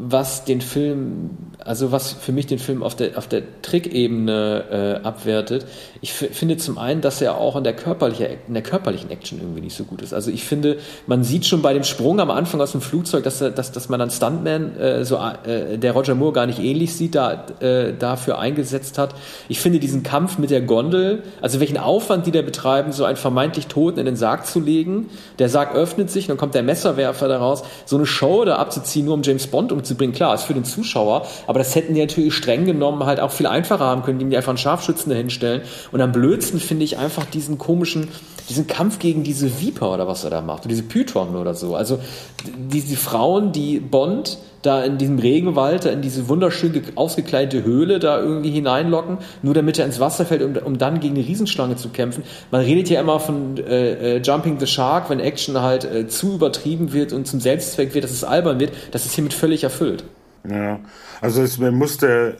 [0.00, 1.30] was den Film,
[1.64, 5.66] also was für mich den Film auf der, auf der Trickebene äh, abwertet.
[6.00, 9.60] Ich finde zum einen, dass er auch in der, körperliche, in der körperlichen Action irgendwie
[9.60, 10.14] nicht so gut ist.
[10.14, 13.38] Also ich finde, man sieht schon bei dem Sprung am Anfang aus dem Flugzeug, dass,
[13.38, 17.16] dass, dass man einen Stuntman, äh, so, äh, der Roger Moore gar nicht ähnlich sieht,
[17.16, 19.14] da, äh, dafür eingesetzt hat.
[19.48, 23.16] Ich finde diesen Kampf mit der Gondel, also welchen Aufwand die da betreiben, so einen
[23.16, 25.08] vermeintlich Toten in den Sarg zu legen.
[25.40, 27.62] Der Sarg öffnet sich, dann kommt der Messerwerfer daraus.
[27.84, 31.26] So eine Show da abzuziehen, nur um James Bond umzubringen, klar, ist für den Zuschauer,
[31.46, 34.36] aber das hätten die natürlich streng genommen halt auch viel einfacher haben können, indem die
[34.36, 35.62] einfach einen Scharfschützen dahinstellen.
[35.92, 38.08] Und am blödsten finde ich einfach diesen komischen,
[38.48, 41.76] diesen Kampf gegen diese Viper oder was er da macht, diese Python oder so.
[41.76, 41.98] Also
[42.44, 48.18] diese Frauen, die Bond da in diesem Regenwald, da in diese wunderschön ausgekleidete Höhle da
[48.20, 51.90] irgendwie hineinlocken, nur damit er ins Wasser fällt, um, um dann gegen eine Riesenschlange zu
[51.90, 52.24] kämpfen.
[52.50, 56.34] Man redet ja immer von äh, äh, Jumping the Shark, wenn Action halt äh, zu
[56.34, 58.72] übertrieben wird und zum Selbstzweck wird, dass es albern wird.
[58.90, 60.04] Das ist hiermit völlig erfüllt.
[60.48, 60.80] Ja,
[61.20, 62.36] also es musste,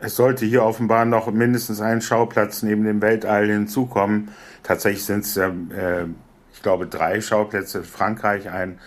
[0.00, 4.30] es sollte hier offenbar noch mindestens ein Schauplatz neben dem Weltall hinzukommen.
[4.62, 5.50] Tatsächlich sind es, äh,
[6.52, 7.82] ich glaube, drei Schauplätze.
[7.82, 8.78] Frankreich, ein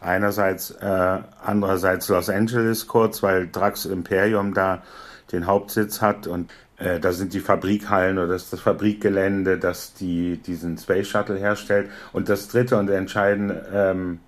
[0.00, 4.82] Einerseits, äh, andererseits Los Angeles kurz, weil Drax Imperium da
[5.30, 10.38] den Hauptsitz hat und äh, da sind die Fabrikhallen oder das, das Fabrikgelände, das die,
[10.38, 11.90] diesen Space Shuttle herstellt.
[12.14, 14.20] Und das dritte und entscheidende, ähm,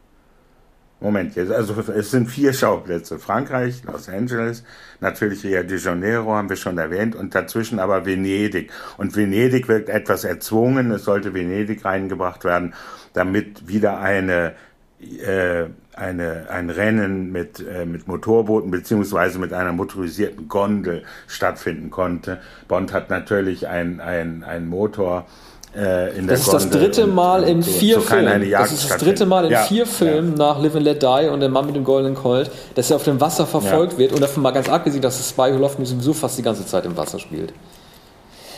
[1.03, 3.19] Moment, jetzt, also es sind vier Schauplätze.
[3.19, 4.63] Frankreich, Los Angeles,
[5.01, 8.71] natürlich Rio de Janeiro haben wir schon erwähnt und dazwischen aber Venedig.
[8.97, 12.75] Und Venedig wirkt etwas erzwungen, es sollte Venedig reingebracht werden,
[13.13, 14.55] damit wieder eine
[15.01, 22.41] äh, eine, ein Rennen mit, äh, mit Motorbooten beziehungsweise mit einer motorisierten Gondel stattfinden konnte.
[22.69, 25.27] Bond hat natürlich ein, ein, ein Motor
[25.75, 28.51] äh, in das ist das dritte Mal in vier so Filmen.
[28.51, 30.49] Das ist das dritte Mal in ja, vier Filmen ja.
[30.49, 33.05] nach Live and Let Die und der Mann mit dem goldenen Colt, dass er auf
[33.05, 33.99] dem Wasser verfolgt ja.
[33.99, 36.43] wird und davon mal ganz abgesehen, dass das Spy Who Loved Me sowieso fast die
[36.43, 37.55] ganze Zeit im Wasser spielt.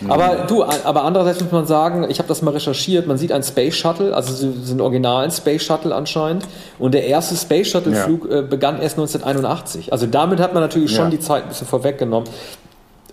[0.09, 3.42] Aber du, aber andererseits muss man sagen, ich habe das mal recherchiert, man sieht ein
[3.42, 6.44] Space Shuttle, also so, so einen originalen Space Shuttle anscheinend.
[6.79, 8.38] Und der erste Space Shuttle-Flug ja.
[8.38, 9.92] äh, begann erst 1981.
[9.92, 11.11] Also damit hat man natürlich schon ja.
[11.11, 12.29] die Zeit ein bisschen vorweggenommen.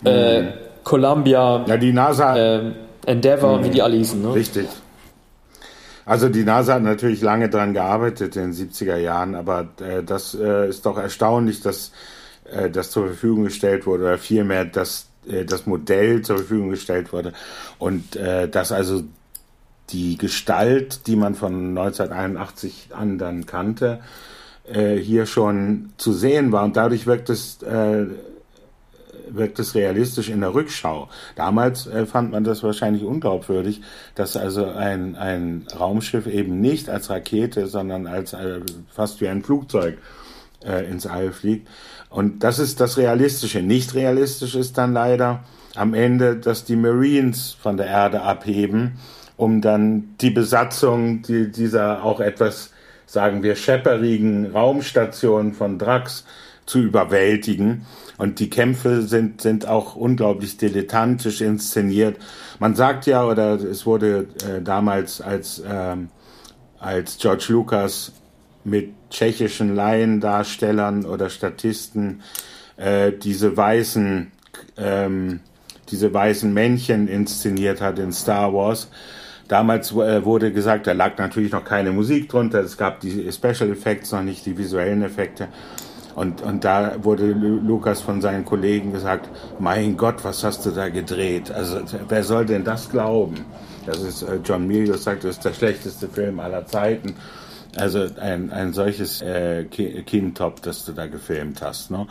[0.01, 0.07] Mhm.
[0.07, 0.43] Äh,
[0.83, 2.71] Columbia, ja, die NASA, äh,
[3.05, 3.63] Endeavour, mhm.
[3.65, 4.21] wie die alle hießen.
[4.21, 4.33] Ne?
[4.33, 4.67] Richtig.
[6.05, 10.33] Also die NASA hat natürlich lange daran gearbeitet in den 70er Jahren, aber äh, das
[10.33, 11.91] äh, ist doch erstaunlich, dass
[12.51, 17.13] äh, das zur Verfügung gestellt wurde, oder vielmehr, dass äh, das Modell zur Verfügung gestellt
[17.13, 17.33] wurde
[17.77, 19.03] und äh, dass also
[19.89, 23.99] die Gestalt, die man von 1981 an dann kannte,
[24.65, 27.59] äh, hier schon zu sehen war und dadurch wirkt es
[29.35, 31.09] wirkt es realistisch in der Rückschau.
[31.35, 33.81] Damals äh, fand man das wahrscheinlich unglaubwürdig,
[34.15, 39.43] dass also ein, ein Raumschiff eben nicht als Rakete, sondern als äh, fast wie ein
[39.43, 39.97] Flugzeug
[40.65, 41.67] äh, ins All fliegt.
[42.09, 43.61] Und das ist das Realistische.
[43.61, 45.43] Nicht realistisch ist dann leider
[45.75, 48.99] am Ende, dass die Marines von der Erde abheben,
[49.37, 52.71] um dann die Besatzung die, dieser auch etwas,
[53.05, 56.25] sagen wir, schepperigen Raumstation von Drax
[56.65, 57.85] zu überwältigen.
[58.21, 62.17] Und die Kämpfe sind, sind auch unglaublich dilettantisch inszeniert.
[62.59, 66.09] Man sagt ja, oder es wurde äh, damals als, ähm,
[66.77, 68.11] als George Lucas
[68.63, 72.21] mit tschechischen Laiendarstellern oder Statisten
[72.77, 74.31] äh, diese weißen
[74.77, 75.39] ähm,
[75.89, 78.91] diese weißen Männchen inszeniert hat in Star Wars.
[79.47, 83.71] Damals äh, wurde gesagt, da lag natürlich noch keine Musik drunter, es gab die Special
[83.71, 85.47] Effects noch nicht, die visuellen Effekte.
[86.15, 90.89] Und, und da wurde Lukas von seinen Kollegen gesagt, mein Gott, was hast du da
[90.89, 91.51] gedreht?
[91.51, 93.45] Also wer soll denn das glauben?
[93.85, 97.15] Das ist, äh, John Milius sagt, das ist der schlechteste Film aller Zeiten.
[97.77, 101.89] Also ein, ein solches äh, Kindtop, das du da gefilmt hast.
[101.89, 102.05] Ne?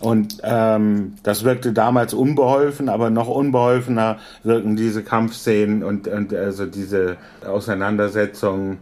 [0.00, 6.66] Und ähm, das wirkte damals unbeholfen, aber noch unbeholfener wirken diese Kampfszenen und, und also
[6.66, 8.78] diese Auseinandersetzungen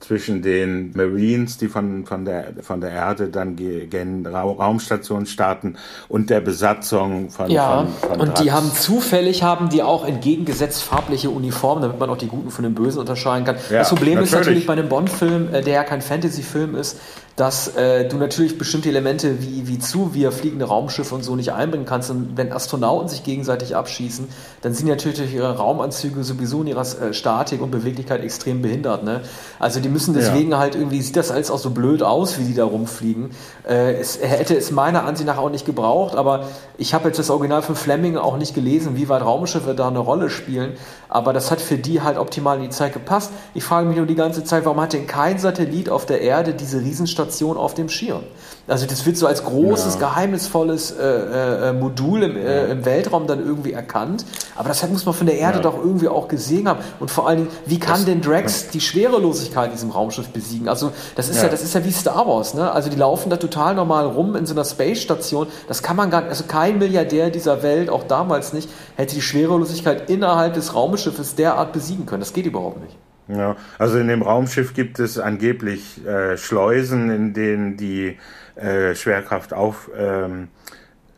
[0.00, 5.76] zwischen den Marines, die von, von, der, von der Erde dann gegen Raumstationen starten
[6.08, 8.42] und der Besatzung von Ja, von, von und Drax.
[8.42, 12.62] die haben zufällig, haben die auch entgegengesetzt farbliche Uniformen, damit man auch die Guten von
[12.62, 13.56] den Bösen unterscheiden kann.
[13.70, 14.32] Ja, das Problem natürlich.
[14.32, 16.98] ist natürlich bei einem Bond-Film, äh, der ja kein Fantasy-Film ist,
[17.36, 21.52] dass äh, du natürlich bestimmte Elemente wie, wie zu, wie fliegende Raumschiffe und so nicht
[21.52, 22.10] einbringen kannst.
[22.10, 24.26] Und wenn Astronauten sich gegenseitig abschießen,
[24.62, 29.04] dann sind natürlich ihre Raumanzüge sowieso in ihrer äh, Statik und Beweglichkeit extrem behindert.
[29.04, 29.20] Ne?
[29.58, 30.58] Also die müssen deswegen ja.
[30.58, 33.30] halt irgendwie, sieht das alles auch so blöd aus, wie die da rumfliegen.
[33.68, 37.28] Äh, es hätte es meiner Ansicht nach auch nicht gebraucht, aber ich habe jetzt das
[37.28, 40.72] Original von Fleming auch nicht gelesen, wie weit Raumschiffe da eine Rolle spielen.
[41.10, 43.30] Aber das hat für die halt optimal in die Zeit gepasst.
[43.52, 46.54] Ich frage mich nur die ganze Zeit, warum hat denn kein Satellit auf der Erde
[46.54, 46.78] diese
[47.26, 48.22] Riesenstation auf dem Schirm?
[48.68, 50.00] Also das wird so als großes, ja.
[50.08, 54.24] geheimnisvolles äh, äh, Modul im, äh, im, Weltraum dann irgendwie erkannt.
[54.56, 55.62] Aber das muss man von der Erde ja.
[55.62, 56.80] doch irgendwie auch gesehen haben.
[56.98, 60.68] Und vor allen Dingen, wie kann das, denn Drax die Schwerelosigkeit in diesem Raumschiff besiegen?
[60.68, 61.44] Also das ist ja.
[61.44, 62.54] ja, das ist ja wie Star Wars.
[62.54, 62.68] Ne?
[62.68, 65.46] Also die laufen da total normal rum in so einer Space Station.
[65.68, 66.30] Das kann man gar nicht.
[66.30, 71.72] Also kein Milliardär dieser Welt, auch damals nicht, hätte die Schwerelosigkeit innerhalb des Raumschiffes derart
[71.72, 72.20] besiegen können.
[72.20, 72.96] Das geht überhaupt nicht.
[73.28, 78.18] Ja, also in dem Raumschiff gibt es angeblich äh, Schleusen, in denen die
[78.54, 80.48] äh, Schwerkraft auf, ähm,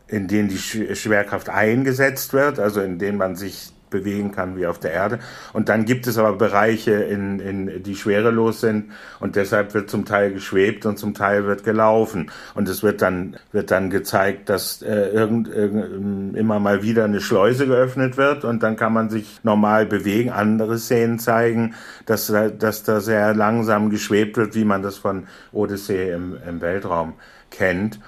[0.07, 4.79] in denen die Schwerkraft eingesetzt wird, also in denen man sich bewegen kann wie auf
[4.79, 5.19] der Erde.
[5.53, 10.05] Und dann gibt es aber Bereiche, in, in, die schwerelos sind und deshalb wird zum
[10.05, 12.31] Teil geschwebt und zum Teil wird gelaufen.
[12.55, 17.21] Und es wird dann, wird dann gezeigt, dass äh, irgend, irgend, immer mal wieder eine
[17.21, 20.31] Schleuse geöffnet wird und dann kann man sich normal bewegen.
[20.31, 21.75] Andere Szenen zeigen,
[22.07, 27.15] dass, dass da sehr langsam geschwebt wird, wie man das von Odyssee im, im Weltraum
[27.51, 27.99] kennt.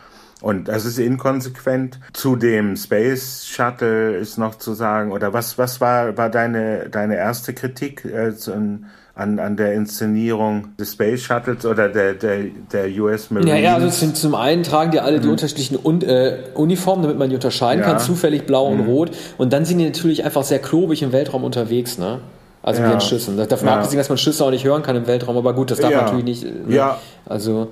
[0.41, 1.99] Und das ist inkonsequent.
[2.13, 7.17] Zu dem Space Shuttle ist noch zu sagen, oder was, was war, war deine, deine
[7.17, 8.33] erste Kritik äh,
[9.15, 13.51] an, an der Inszenierung des Space Shuttles oder der, der, der US Marines?
[13.51, 15.33] Ja, ja, also zum, zum einen tragen die alle die mhm.
[15.33, 17.91] unterschiedlichen Un äh, Uniformen, damit man die unterscheiden ja.
[17.91, 18.81] kann, zufällig blau mhm.
[18.81, 19.11] und rot.
[19.37, 22.21] Und dann sind die natürlich einfach sehr klobig im Weltraum unterwegs, ne?
[22.63, 22.89] Also ja.
[22.89, 23.37] mit den Schüssen.
[23.37, 23.75] Davon ja.
[23.77, 26.03] abgesehen, dass man Schüsse auch nicht hören kann im Weltraum, aber gut, das darf ja.
[26.03, 26.45] natürlich nicht.
[26.45, 26.75] Ne?
[26.75, 26.99] Ja.
[27.27, 27.69] Also.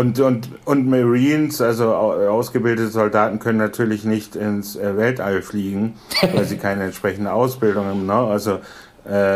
[0.00, 5.92] Und, und, und Marines, also ausgebildete Soldaten, können natürlich nicht ins äh, Weltall fliegen,
[6.32, 8.06] weil sie keine entsprechende Ausbildung haben.
[8.06, 8.14] Ne?
[8.14, 8.60] Also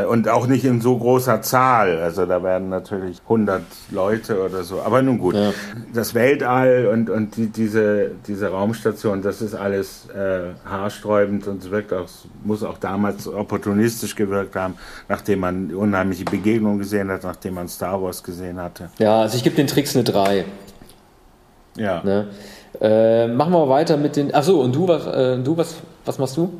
[0.08, 1.98] und auch nicht in so großer Zahl.
[1.98, 4.82] Also da werden natürlich 100 Leute oder so.
[4.82, 5.52] Aber nun gut, ja.
[5.92, 11.70] das Weltall und, und die, diese, diese Raumstation, das ist alles äh, haarsträubend und es
[11.70, 12.08] wirkt auch,
[12.44, 14.74] muss auch damals opportunistisch gewirkt haben,
[15.08, 18.90] nachdem man unheimliche Begegnungen gesehen hat, nachdem man Star Wars gesehen hatte.
[18.98, 20.44] Ja, also ich gebe den Tricks eine 3.
[21.76, 22.02] Ja.
[22.04, 22.28] Ne?
[22.80, 24.34] Äh, machen wir weiter mit den.
[24.34, 26.52] Achso, und du, was, äh, du was, was machst du?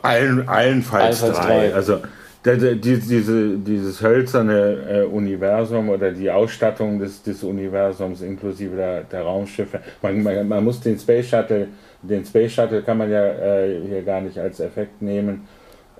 [0.00, 1.68] Allen, allenfalls, allenfalls drei.
[1.68, 1.74] drei.
[1.74, 1.98] Also
[2.44, 9.80] diese, dieses hölzerne äh, Universum oder die Ausstattung des, des Universums inklusive der, der Raumschiffe.
[10.02, 11.68] Man, man, man, muss den Space Shuttle,
[12.02, 15.46] den Space Shuttle kann man ja äh, hier gar nicht als Effekt nehmen.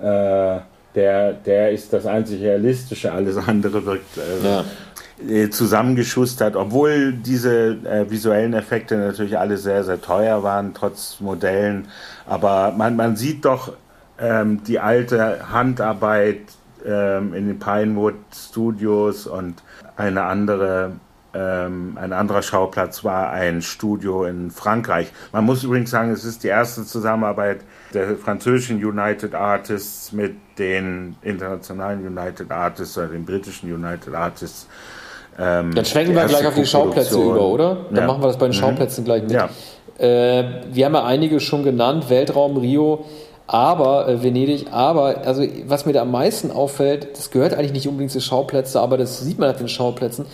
[0.00, 0.59] Äh,
[0.94, 4.64] der, der ist das einzig realistische, alles andere wirkt äh, ja.
[5.26, 11.88] Äh, zusammengeschustert, obwohl diese äh, visuellen Effekte natürlich alle sehr, sehr teuer waren, trotz Modellen.
[12.26, 13.72] Aber man, man sieht doch
[14.18, 16.40] ähm, die alte Handarbeit
[16.85, 19.62] ähm, in den Pinewood Studios und
[19.96, 20.92] eine andere
[21.35, 25.09] ähm, ein anderer Schauplatz war ein Studio in Frankreich.
[25.33, 27.61] Man muss übrigens sagen, es ist die erste Zusammenarbeit
[27.94, 34.66] der französischen United Artists mit den internationalen United Artists oder den britischen United Artists.
[35.38, 37.87] Ähm, Dann schwenken wir gleich auf die Schauplätze über, oder?
[37.90, 38.07] Dann ja.
[38.07, 38.61] machen wir das bei den mhm.
[38.61, 39.05] Schauplätzen mhm.
[39.07, 39.33] gleich mit.
[39.33, 39.48] Ja.
[39.98, 43.07] Äh, wir haben ja einige schon genannt, Weltraum, Rio
[43.53, 47.87] aber äh, Venedig, aber also was mir da am meisten auffällt, das gehört eigentlich nicht
[47.87, 50.25] unbedingt zu Schauplätzen, aber das sieht man auf den Schauplätzen.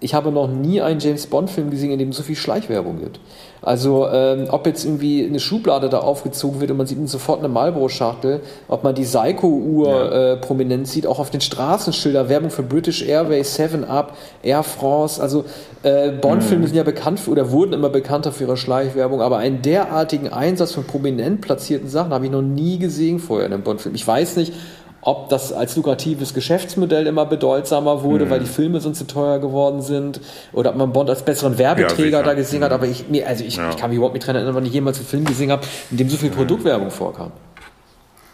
[0.00, 3.18] Ich habe noch nie einen James Bond-Film gesehen, in dem es so viel Schleichwerbung gibt.
[3.60, 7.48] Also ähm, ob jetzt irgendwie eine Schublade da aufgezogen wird und man sieht sofort eine
[7.48, 10.32] Marlboro-Schachtel, ob man die Seiko-Uhr ja.
[10.32, 15.20] äh, prominent sieht, auch auf den Straßenschildern, Werbung für British Airways, Seven Up, Air France.
[15.20, 15.44] Also
[15.82, 16.66] äh, Bond-Filme mhm.
[16.68, 20.72] sind ja bekannt für, oder wurden immer bekannter für ihre Schleichwerbung, aber einen derartigen Einsatz
[20.72, 23.96] von prominent platzierten Sachen habe ich noch nie gesehen vorher in einem Bond-Film.
[23.96, 24.52] Ich weiß nicht,
[25.00, 28.30] ob das als lukratives Geschäftsmodell immer bedeutsamer wurde, mhm.
[28.30, 30.20] weil die Filme sonst zu teuer geworden sind,
[30.52, 33.44] oder ob man Bond als besseren Werbeträger ja, da gesehen hat, aber ich, mir, also
[33.44, 33.70] ich, ja.
[33.70, 35.96] ich kann mich überhaupt nicht dran erinnern, wann ich jemals einen Film gesehen habe, in
[35.96, 36.34] dem so viel mhm.
[36.34, 37.32] Produktwerbung vorkam.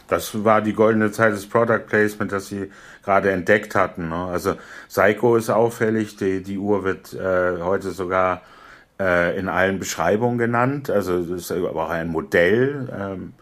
[0.09, 2.71] Das war die goldene Zeit des Product Placement, das sie
[3.05, 4.11] gerade entdeckt hatten.
[4.11, 4.27] Ne?
[4.27, 4.55] Also
[4.89, 8.43] Psycho ist auffällig, die, die Uhr wird äh, heute sogar
[9.01, 12.89] äh, in allen Beschreibungen genannt, also das ist aber auch ein Modell.
[12.97, 13.33] Ähm,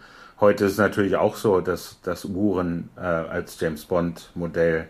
[0.42, 4.88] Heute ist es natürlich auch so, dass, dass Uhren äh, als James Bond Modell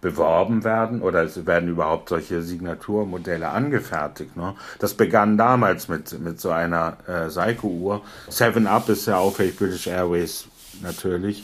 [0.00, 4.36] beworben werden oder es werden überhaupt solche Signaturmodelle angefertigt.
[4.36, 4.54] Ne?
[4.78, 8.02] Das begann damals mit, mit so einer äh, Seiko-Uhr.
[8.28, 10.46] Seven Up ist ja auffällig, British Airways
[10.80, 11.42] natürlich.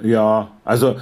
[0.00, 0.96] Ja, also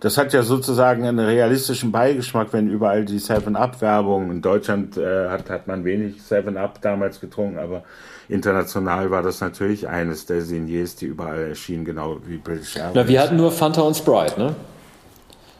[0.00, 4.96] das hat ja sozusagen einen realistischen Beigeschmack, wenn überall die Seven Up Werbung in Deutschland
[4.96, 7.84] äh, hat, hat man wenig Seven Up damals getrunken, aber
[8.28, 12.94] international war das natürlich eines der Signiers, die überall erschienen, genau wie British Airways.
[12.94, 14.54] Na, wir hatten nur Fanta und Sprite, ne?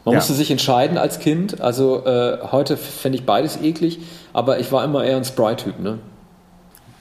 [0.05, 0.19] Man ja.
[0.19, 1.61] musste sich entscheiden als Kind.
[1.61, 4.01] Also äh, heute fände ich beides eklig,
[4.33, 5.99] aber ich war immer eher ein Sprite-Typ, ne?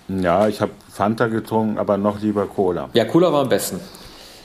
[0.08, 2.90] Ja, ich habe Fanta getrunken, aber noch lieber Cola.
[2.94, 3.80] Ja, Cola war am besten.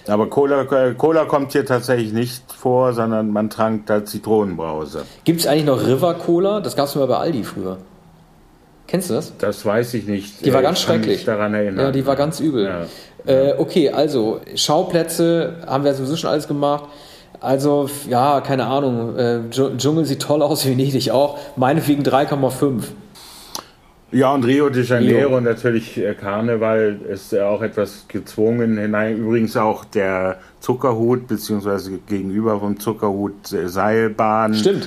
[0.09, 5.05] Aber Cola, äh, Cola kommt hier tatsächlich nicht vor, sondern man trank da Zitronenbrause.
[5.25, 6.61] Gibt es eigentlich noch River Cola?
[6.61, 7.79] Das gab es mir bei Aldi früher.
[8.87, 9.33] Kennst du das?
[9.39, 10.45] Das weiß ich nicht.
[10.45, 11.17] Die war ganz ich schrecklich.
[11.19, 11.87] Mich daran erinnern.
[11.87, 12.65] Ja, die war ganz übel.
[12.65, 12.87] Ja.
[13.27, 16.85] Äh, okay, also Schauplätze haben wir sowieso schon alles gemacht.
[17.41, 19.17] Also, ja, keine Ahnung.
[19.17, 21.39] Äh, Dschungel sieht toll aus, Venedig auch.
[21.57, 22.85] Meinetwegen 3,5.
[24.13, 25.41] Ja, und Rio de Janeiro Rio.
[25.41, 29.19] natürlich äh, Karneval ist auch etwas gezwungen hinein.
[29.19, 34.55] Übrigens auch der Zuckerhut, beziehungsweise gegenüber vom Zuckerhut äh, Seilbahn.
[34.55, 34.87] Stimmt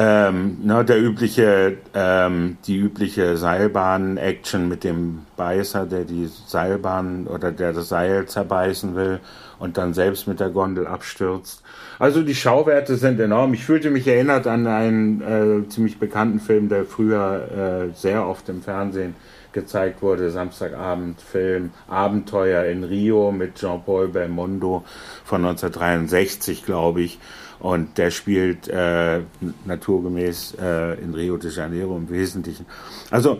[0.00, 7.50] ähm, ne, der übliche, ähm, die übliche Seilbahn-Action mit dem Beißer, der die Seilbahn oder
[7.50, 9.18] der das Seil zerbeißen will
[9.58, 11.64] und dann selbst mit der Gondel abstürzt.
[11.98, 13.54] Also die Schauwerte sind enorm.
[13.54, 18.48] Ich fühlte mich erinnert an einen äh, ziemlich bekannten Film, der früher äh, sehr oft
[18.48, 19.16] im Fernsehen
[19.52, 24.84] gezeigt wurde, Samstagabend-Film Abenteuer in Rio mit Jean-Paul Belmondo
[25.24, 27.18] von 1963, glaube ich.
[27.60, 29.20] Und der spielt äh,
[29.64, 32.66] naturgemäß äh, in Rio de Janeiro im Wesentlichen.
[33.10, 33.38] Also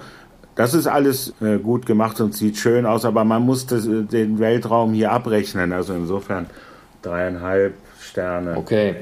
[0.58, 4.02] Das ist alles äh, gut gemacht und sieht schön aus, aber man muss das, äh,
[4.02, 5.72] den Weltraum hier abrechnen.
[5.72, 6.46] Also insofern
[7.00, 8.56] dreieinhalb Sterne.
[8.56, 8.96] Okay.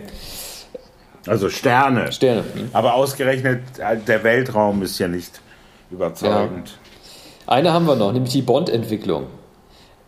[1.26, 2.12] Also Sterne.
[2.12, 2.44] Sterne.
[2.74, 5.40] Aber ausgerechnet, äh, der Weltraum ist ja nicht
[5.90, 6.76] überzeugend.
[7.46, 7.54] Ja.
[7.54, 9.26] Eine haben wir noch, nämlich die Bond-Entwicklung.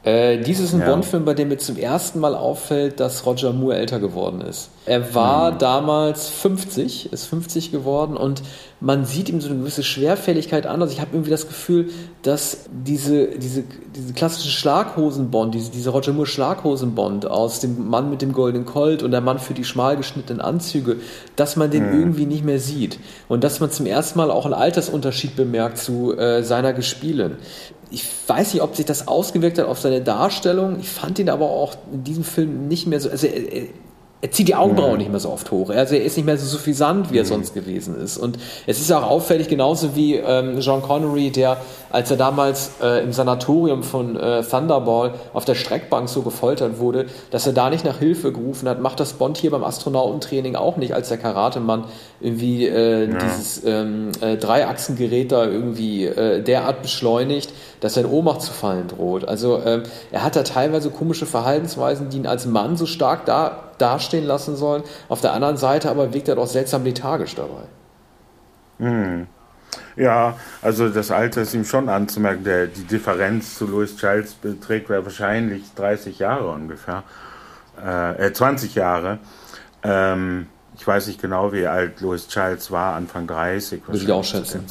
[0.08, 0.86] Äh, dies ist ein ja.
[0.86, 4.70] Bond-Film, bei dem mir zum ersten Mal auffällt, dass Roger Moore älter geworden ist.
[4.86, 5.58] Er war mhm.
[5.58, 8.42] damals 50, ist 50 geworden und
[8.80, 10.80] man sieht ihm so eine gewisse Schwerfälligkeit an.
[10.80, 11.90] Also ich habe irgendwie das Gefühl,
[12.22, 18.22] dass diese, diese, diese klassische Schlaghosen-Bond, diese, diese Roger Moore Schlaghosen-Bond aus dem Mann mit
[18.22, 20.96] dem goldenen Colt und der Mann für die schmal geschnittenen Anzüge,
[21.36, 22.00] dass man den mhm.
[22.00, 22.98] irgendwie nicht mehr sieht.
[23.28, 27.36] Und dass man zum ersten Mal auch einen Altersunterschied bemerkt zu äh, seiner Gespielen
[27.90, 30.78] ich weiß nicht, ob sich das ausgewirkt hat auf seine Darstellung.
[30.80, 33.08] Ich fand ihn aber auch in diesem Film nicht mehr so.
[33.08, 33.64] Also er,
[34.20, 34.98] er zieht die Augenbrauen mhm.
[34.98, 35.70] nicht mehr so oft hoch.
[35.70, 37.28] Also er ist nicht mehr so suffisant, wie er mhm.
[37.28, 38.18] sonst gewesen ist.
[38.18, 41.58] Und es ist auch auffällig, genauso wie ähm, John Connery, der,
[41.90, 47.06] als er damals äh, im Sanatorium von äh, Thunderball auf der Streckbank so gefoltert wurde,
[47.30, 50.78] dass er da nicht nach Hilfe gerufen hat, macht das Bond hier beim Astronautentraining auch
[50.78, 51.84] nicht, als der Karatemann
[52.20, 53.18] irgendwie äh, ja.
[53.18, 58.88] dieses ähm, äh, Dreiachsengerät da irgendwie äh, derart beschleunigt, dass er in Ohnmacht zu fallen
[58.88, 59.28] droht.
[59.28, 63.67] Also ähm, er hat da teilweise komische Verhaltensweisen, die ihn als Mann so stark da
[63.78, 64.82] dastehen lassen sollen.
[65.08, 67.64] Auf der anderen Seite aber wirkt er doch seltsam lethargisch dabei.
[68.78, 69.26] Hm.
[69.96, 72.44] Ja, also das Alter ist ihm schon anzumerken.
[72.44, 77.02] Der, die Differenz zu Louis Childs beträgt wahrscheinlich 30 Jahre ungefähr.
[77.84, 79.18] Äh, 20 äh, Jahre.
[79.82, 83.86] Ähm, ich weiß nicht genau, wie alt Louis Childs war, Anfang 30.
[83.86, 84.64] Würde ich auch schätzen.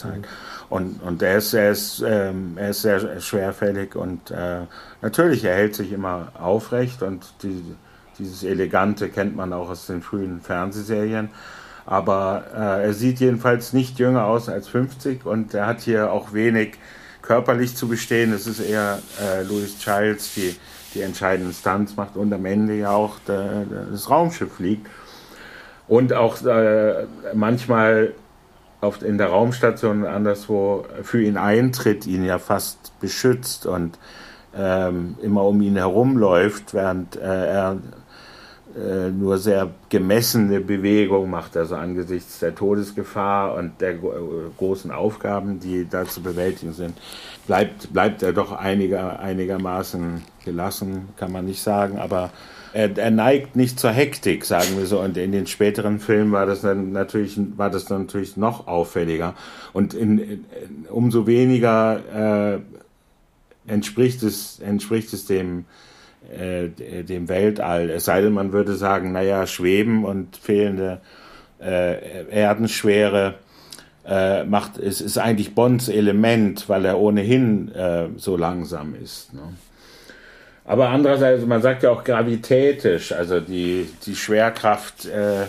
[0.69, 4.61] Und, und er, ist, er, ist, ähm, er ist sehr schwerfällig und äh,
[5.01, 7.63] natürlich, er hält sich immer aufrecht und die,
[8.19, 11.29] dieses Elegante kennt man auch aus den frühen Fernsehserien.
[11.85, 16.33] Aber äh, er sieht jedenfalls nicht jünger aus als 50 und er hat hier auch
[16.33, 16.77] wenig
[17.21, 18.33] körperlich zu bestehen.
[18.33, 20.55] Es ist eher äh, Louis Childs, die
[20.93, 24.87] die entscheidenden Stunts macht und am Ende ja auch der, das Raumschiff fliegt.
[25.87, 28.13] Und auch äh, manchmal
[28.81, 33.97] auf, in der Raumstation anderswo für ihn eintritt, ihn ja fast beschützt und
[34.55, 37.77] ähm, immer um ihn herumläuft, während äh, er
[39.11, 43.95] nur sehr gemessene Bewegung macht, also angesichts der Todesgefahr und der
[44.57, 46.95] großen Aufgaben, die da zu bewältigen sind,
[47.47, 52.31] bleibt, bleibt er doch einiger, einigermaßen gelassen, kann man nicht sagen, aber
[52.73, 54.99] er, er, neigt nicht zur Hektik, sagen wir so.
[54.99, 59.33] Und in den späteren Filmen war das dann natürlich, war das dann natürlich noch auffälliger.
[59.73, 60.45] Und in, in,
[60.89, 62.59] umso weniger äh,
[63.71, 65.65] entspricht es, entspricht es dem,
[66.29, 66.69] äh,
[67.03, 67.89] dem Weltall.
[67.89, 70.99] Es sei denn, man würde sagen, naja, Schweben und fehlende
[71.61, 73.35] äh, Erdenschwere
[74.07, 79.33] äh, macht, es ist eigentlich Bonds Element, weil er ohnehin äh, so langsam ist.
[79.33, 79.41] Ne?
[80.65, 85.43] Aber andererseits, man sagt ja auch gravitätisch, also die, die Schwerkraft äh,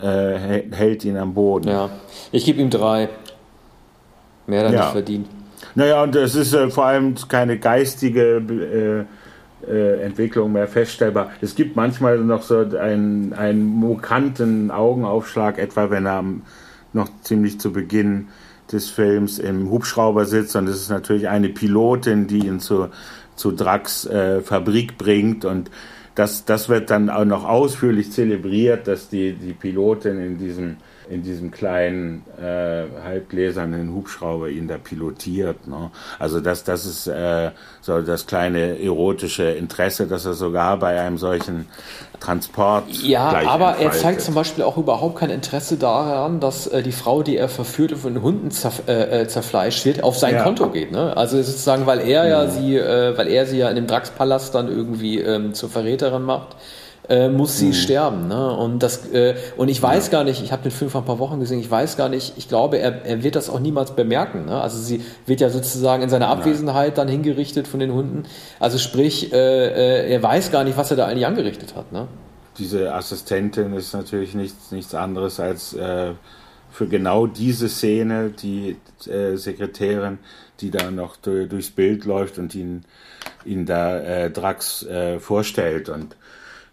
[0.00, 1.68] äh, hält ihn am Boden.
[1.68, 1.90] Ja,
[2.32, 3.08] ich gebe ihm drei.
[4.46, 4.80] Mehr dann ja.
[4.80, 5.28] nicht verdient.
[5.74, 9.06] Naja, und es ist äh, vor allem keine geistige
[9.66, 11.30] äh, Entwicklung mehr feststellbar.
[11.40, 16.24] Es gibt manchmal noch so einen, einen mokanten Augenaufschlag, etwa wenn er
[16.92, 18.28] noch ziemlich zu Beginn
[18.72, 22.88] des Films im Hubschrauber sitzt und es ist natürlich eine Pilotin, die ihn zu
[23.36, 25.70] zu Drax äh, Fabrik bringt und
[26.14, 30.78] das, das wird dann auch noch ausführlich zelebriert, dass die, die Pilotin in diesem
[31.08, 35.66] in diesem kleinen äh, halbgläsernen Hubschrauber ihn da pilotiert.
[35.66, 35.90] Ne?
[36.18, 37.50] Also das, das ist äh,
[37.80, 41.66] so das kleine erotische Interesse, das er sogar bei einem solchen
[42.20, 42.84] Transport.
[43.02, 43.82] Ja, aber entfaltet.
[43.82, 47.48] er zeigt zum Beispiel auch überhaupt kein Interesse daran, dass äh, die Frau, die er
[47.48, 50.42] verführt und von den Hunden zerf äh, äh, zerfleischt wird, auf sein ja.
[50.42, 50.92] Konto geht.
[50.92, 51.16] Ne?
[51.16, 54.54] Also sozusagen, weil er ja, ja sie, äh, weil er sie ja in dem Draxpalast
[54.54, 56.56] dann irgendwie ähm, zur Verräterin macht
[57.08, 57.72] äh, muss sie mhm.
[57.74, 58.28] sterben.
[58.28, 58.56] Ne?
[58.56, 60.12] Und, das, äh, und ich weiß ja.
[60.12, 62.34] gar nicht, ich habe den Film vor ein paar Wochen gesehen, ich weiß gar nicht,
[62.36, 64.46] ich glaube, er, er wird das auch niemals bemerken.
[64.46, 64.60] Ne?
[64.60, 68.24] Also sie wird ja sozusagen in seiner Abwesenheit dann hingerichtet von den Hunden.
[68.60, 71.92] Also sprich, äh, äh, er weiß gar nicht, was er da eigentlich angerichtet hat.
[71.92, 72.08] Ne?
[72.58, 76.12] Diese Assistentin ist natürlich nichts, nichts anderes als äh,
[76.70, 78.76] für genau diese Szene die
[79.06, 80.18] äh, Sekretärin,
[80.60, 82.84] die da noch durchs Bild läuft und ihn,
[83.44, 85.88] ihn da äh, Drax äh, vorstellt.
[85.88, 86.16] Und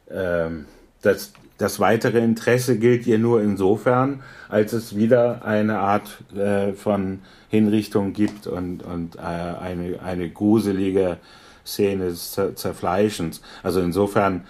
[0.09, 0.65] ähm,
[1.01, 7.19] das, das weitere Interesse gilt ihr nur insofern, als es wieder eine Art äh, von
[7.49, 11.17] Hinrichtung gibt und, und äh, eine, eine gruselige
[11.65, 13.41] Szene des Zerfleischens.
[13.61, 14.45] Also insofern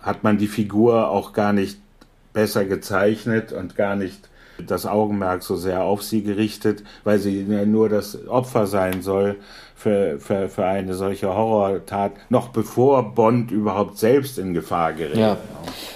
[0.00, 1.78] hat man die Figur auch gar nicht
[2.32, 4.28] besser gezeichnet und gar nicht
[4.66, 9.36] das Augenmerk so sehr auf sie gerichtet, weil sie nur das Opfer sein soll
[9.80, 15.16] für, für, für eine solche Horrortat, noch bevor Bond überhaupt selbst in Gefahr gerät.
[15.16, 15.38] Ja.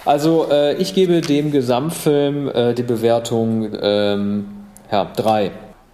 [0.06, 4.46] Also äh, ich gebe dem Gesamtfilm äh, die Bewertung ähm,
[4.90, 5.50] ja, drei.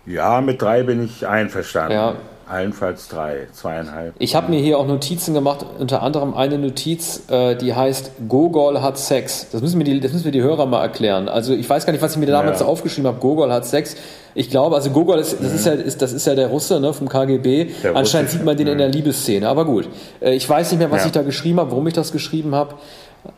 [0.07, 1.93] Ja, mit drei bin ich einverstanden.
[1.93, 2.14] Ja,
[2.51, 4.14] Allenfalls drei, zweieinhalb.
[4.18, 8.82] Ich habe mir hier auch Notizen gemacht, unter anderem eine Notiz, äh, die heißt Gogol
[8.82, 9.46] hat Sex.
[9.53, 11.28] Das müssen, mir die, das müssen wir die Hörer mal erklären.
[11.28, 12.66] Also ich weiß gar nicht, was ich mir damals ja.
[12.66, 13.20] aufgeschrieben habe.
[13.20, 13.96] Gogol hat Sex.
[14.34, 15.55] Ich glaube, also Gogol ist, das, mhm.
[15.55, 17.70] ist ja, ist, das ist ja der Russe ne, vom KGB.
[17.82, 18.38] Der Anscheinend Russe.
[18.38, 18.72] sieht man den mhm.
[18.72, 19.48] in der Liebesszene.
[19.48, 19.88] Aber gut,
[20.20, 21.07] äh, ich weiß nicht mehr, was ja.
[21.07, 22.74] ich da geschrieben habe, warum ich das geschrieben habe.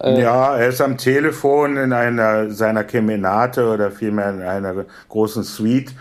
[0.01, 5.43] Äh, ja, er ist am Telefon in einer seiner Kemenate oder vielmehr in einer großen
[5.43, 5.93] Suite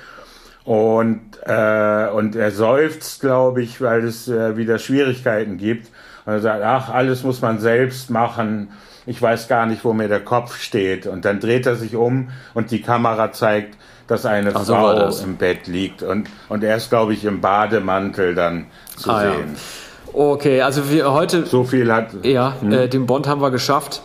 [0.63, 5.87] und, äh, und er seufzt, glaube ich, weil es äh, wieder Schwierigkeiten gibt.
[6.25, 8.69] Und er sagt, ach, alles muss man selbst machen.
[9.07, 11.07] Ich weiß gar nicht, wo mir der Kopf steht.
[11.07, 13.75] Und dann dreht er sich um und die Kamera zeigt,
[14.07, 16.03] dass eine ach, Frau so im Bett liegt.
[16.03, 19.55] Und, und er ist, glaube ich, im Bademantel dann zu ah, sehen.
[19.55, 20.13] Ja.
[20.13, 21.45] Okay, also wir heute.
[21.45, 22.09] So viel hat.
[22.23, 22.71] Ja, hm?
[22.71, 24.03] äh, den Bond haben wir geschafft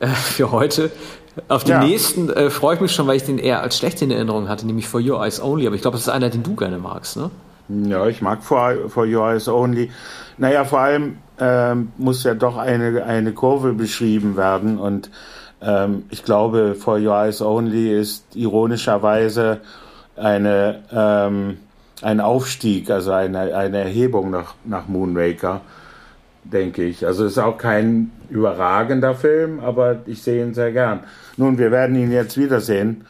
[0.00, 0.90] äh, für heute.
[1.48, 1.84] Auf den ja.
[1.84, 4.66] nächsten äh, freue ich mich schon, weil ich den eher als schlecht in Erinnerung hatte,
[4.66, 5.66] nämlich For Your Eyes Only.
[5.66, 7.30] Aber ich glaube, das ist einer, den du gerne magst, ne?
[7.68, 9.90] Ja, ich mag For, For Your Eyes Only.
[10.36, 14.78] Naja, vor allem ähm, muss ja doch eine, eine Kurve beschrieben werden.
[14.78, 15.10] Und
[15.62, 19.60] ähm, ich glaube, For Your Eyes Only ist ironischerweise
[20.16, 21.58] eine, ähm,
[22.02, 25.62] ein Aufstieg, also eine, eine Erhebung nach, nach Moonraker
[26.44, 27.06] denke ich.
[27.06, 31.00] Also es ist auch kein überragender Film, aber ich sehe ihn sehr gern.
[31.36, 33.04] Nun, wir werden ihn jetzt wiedersehen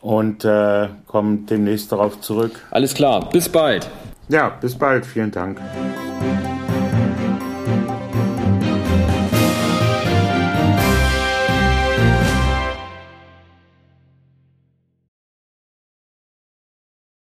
[0.00, 2.52] und äh, kommen demnächst darauf zurück.
[2.70, 3.88] Alles klar, bis bald.
[4.28, 5.04] Ja, bis bald.
[5.06, 5.60] Vielen Dank.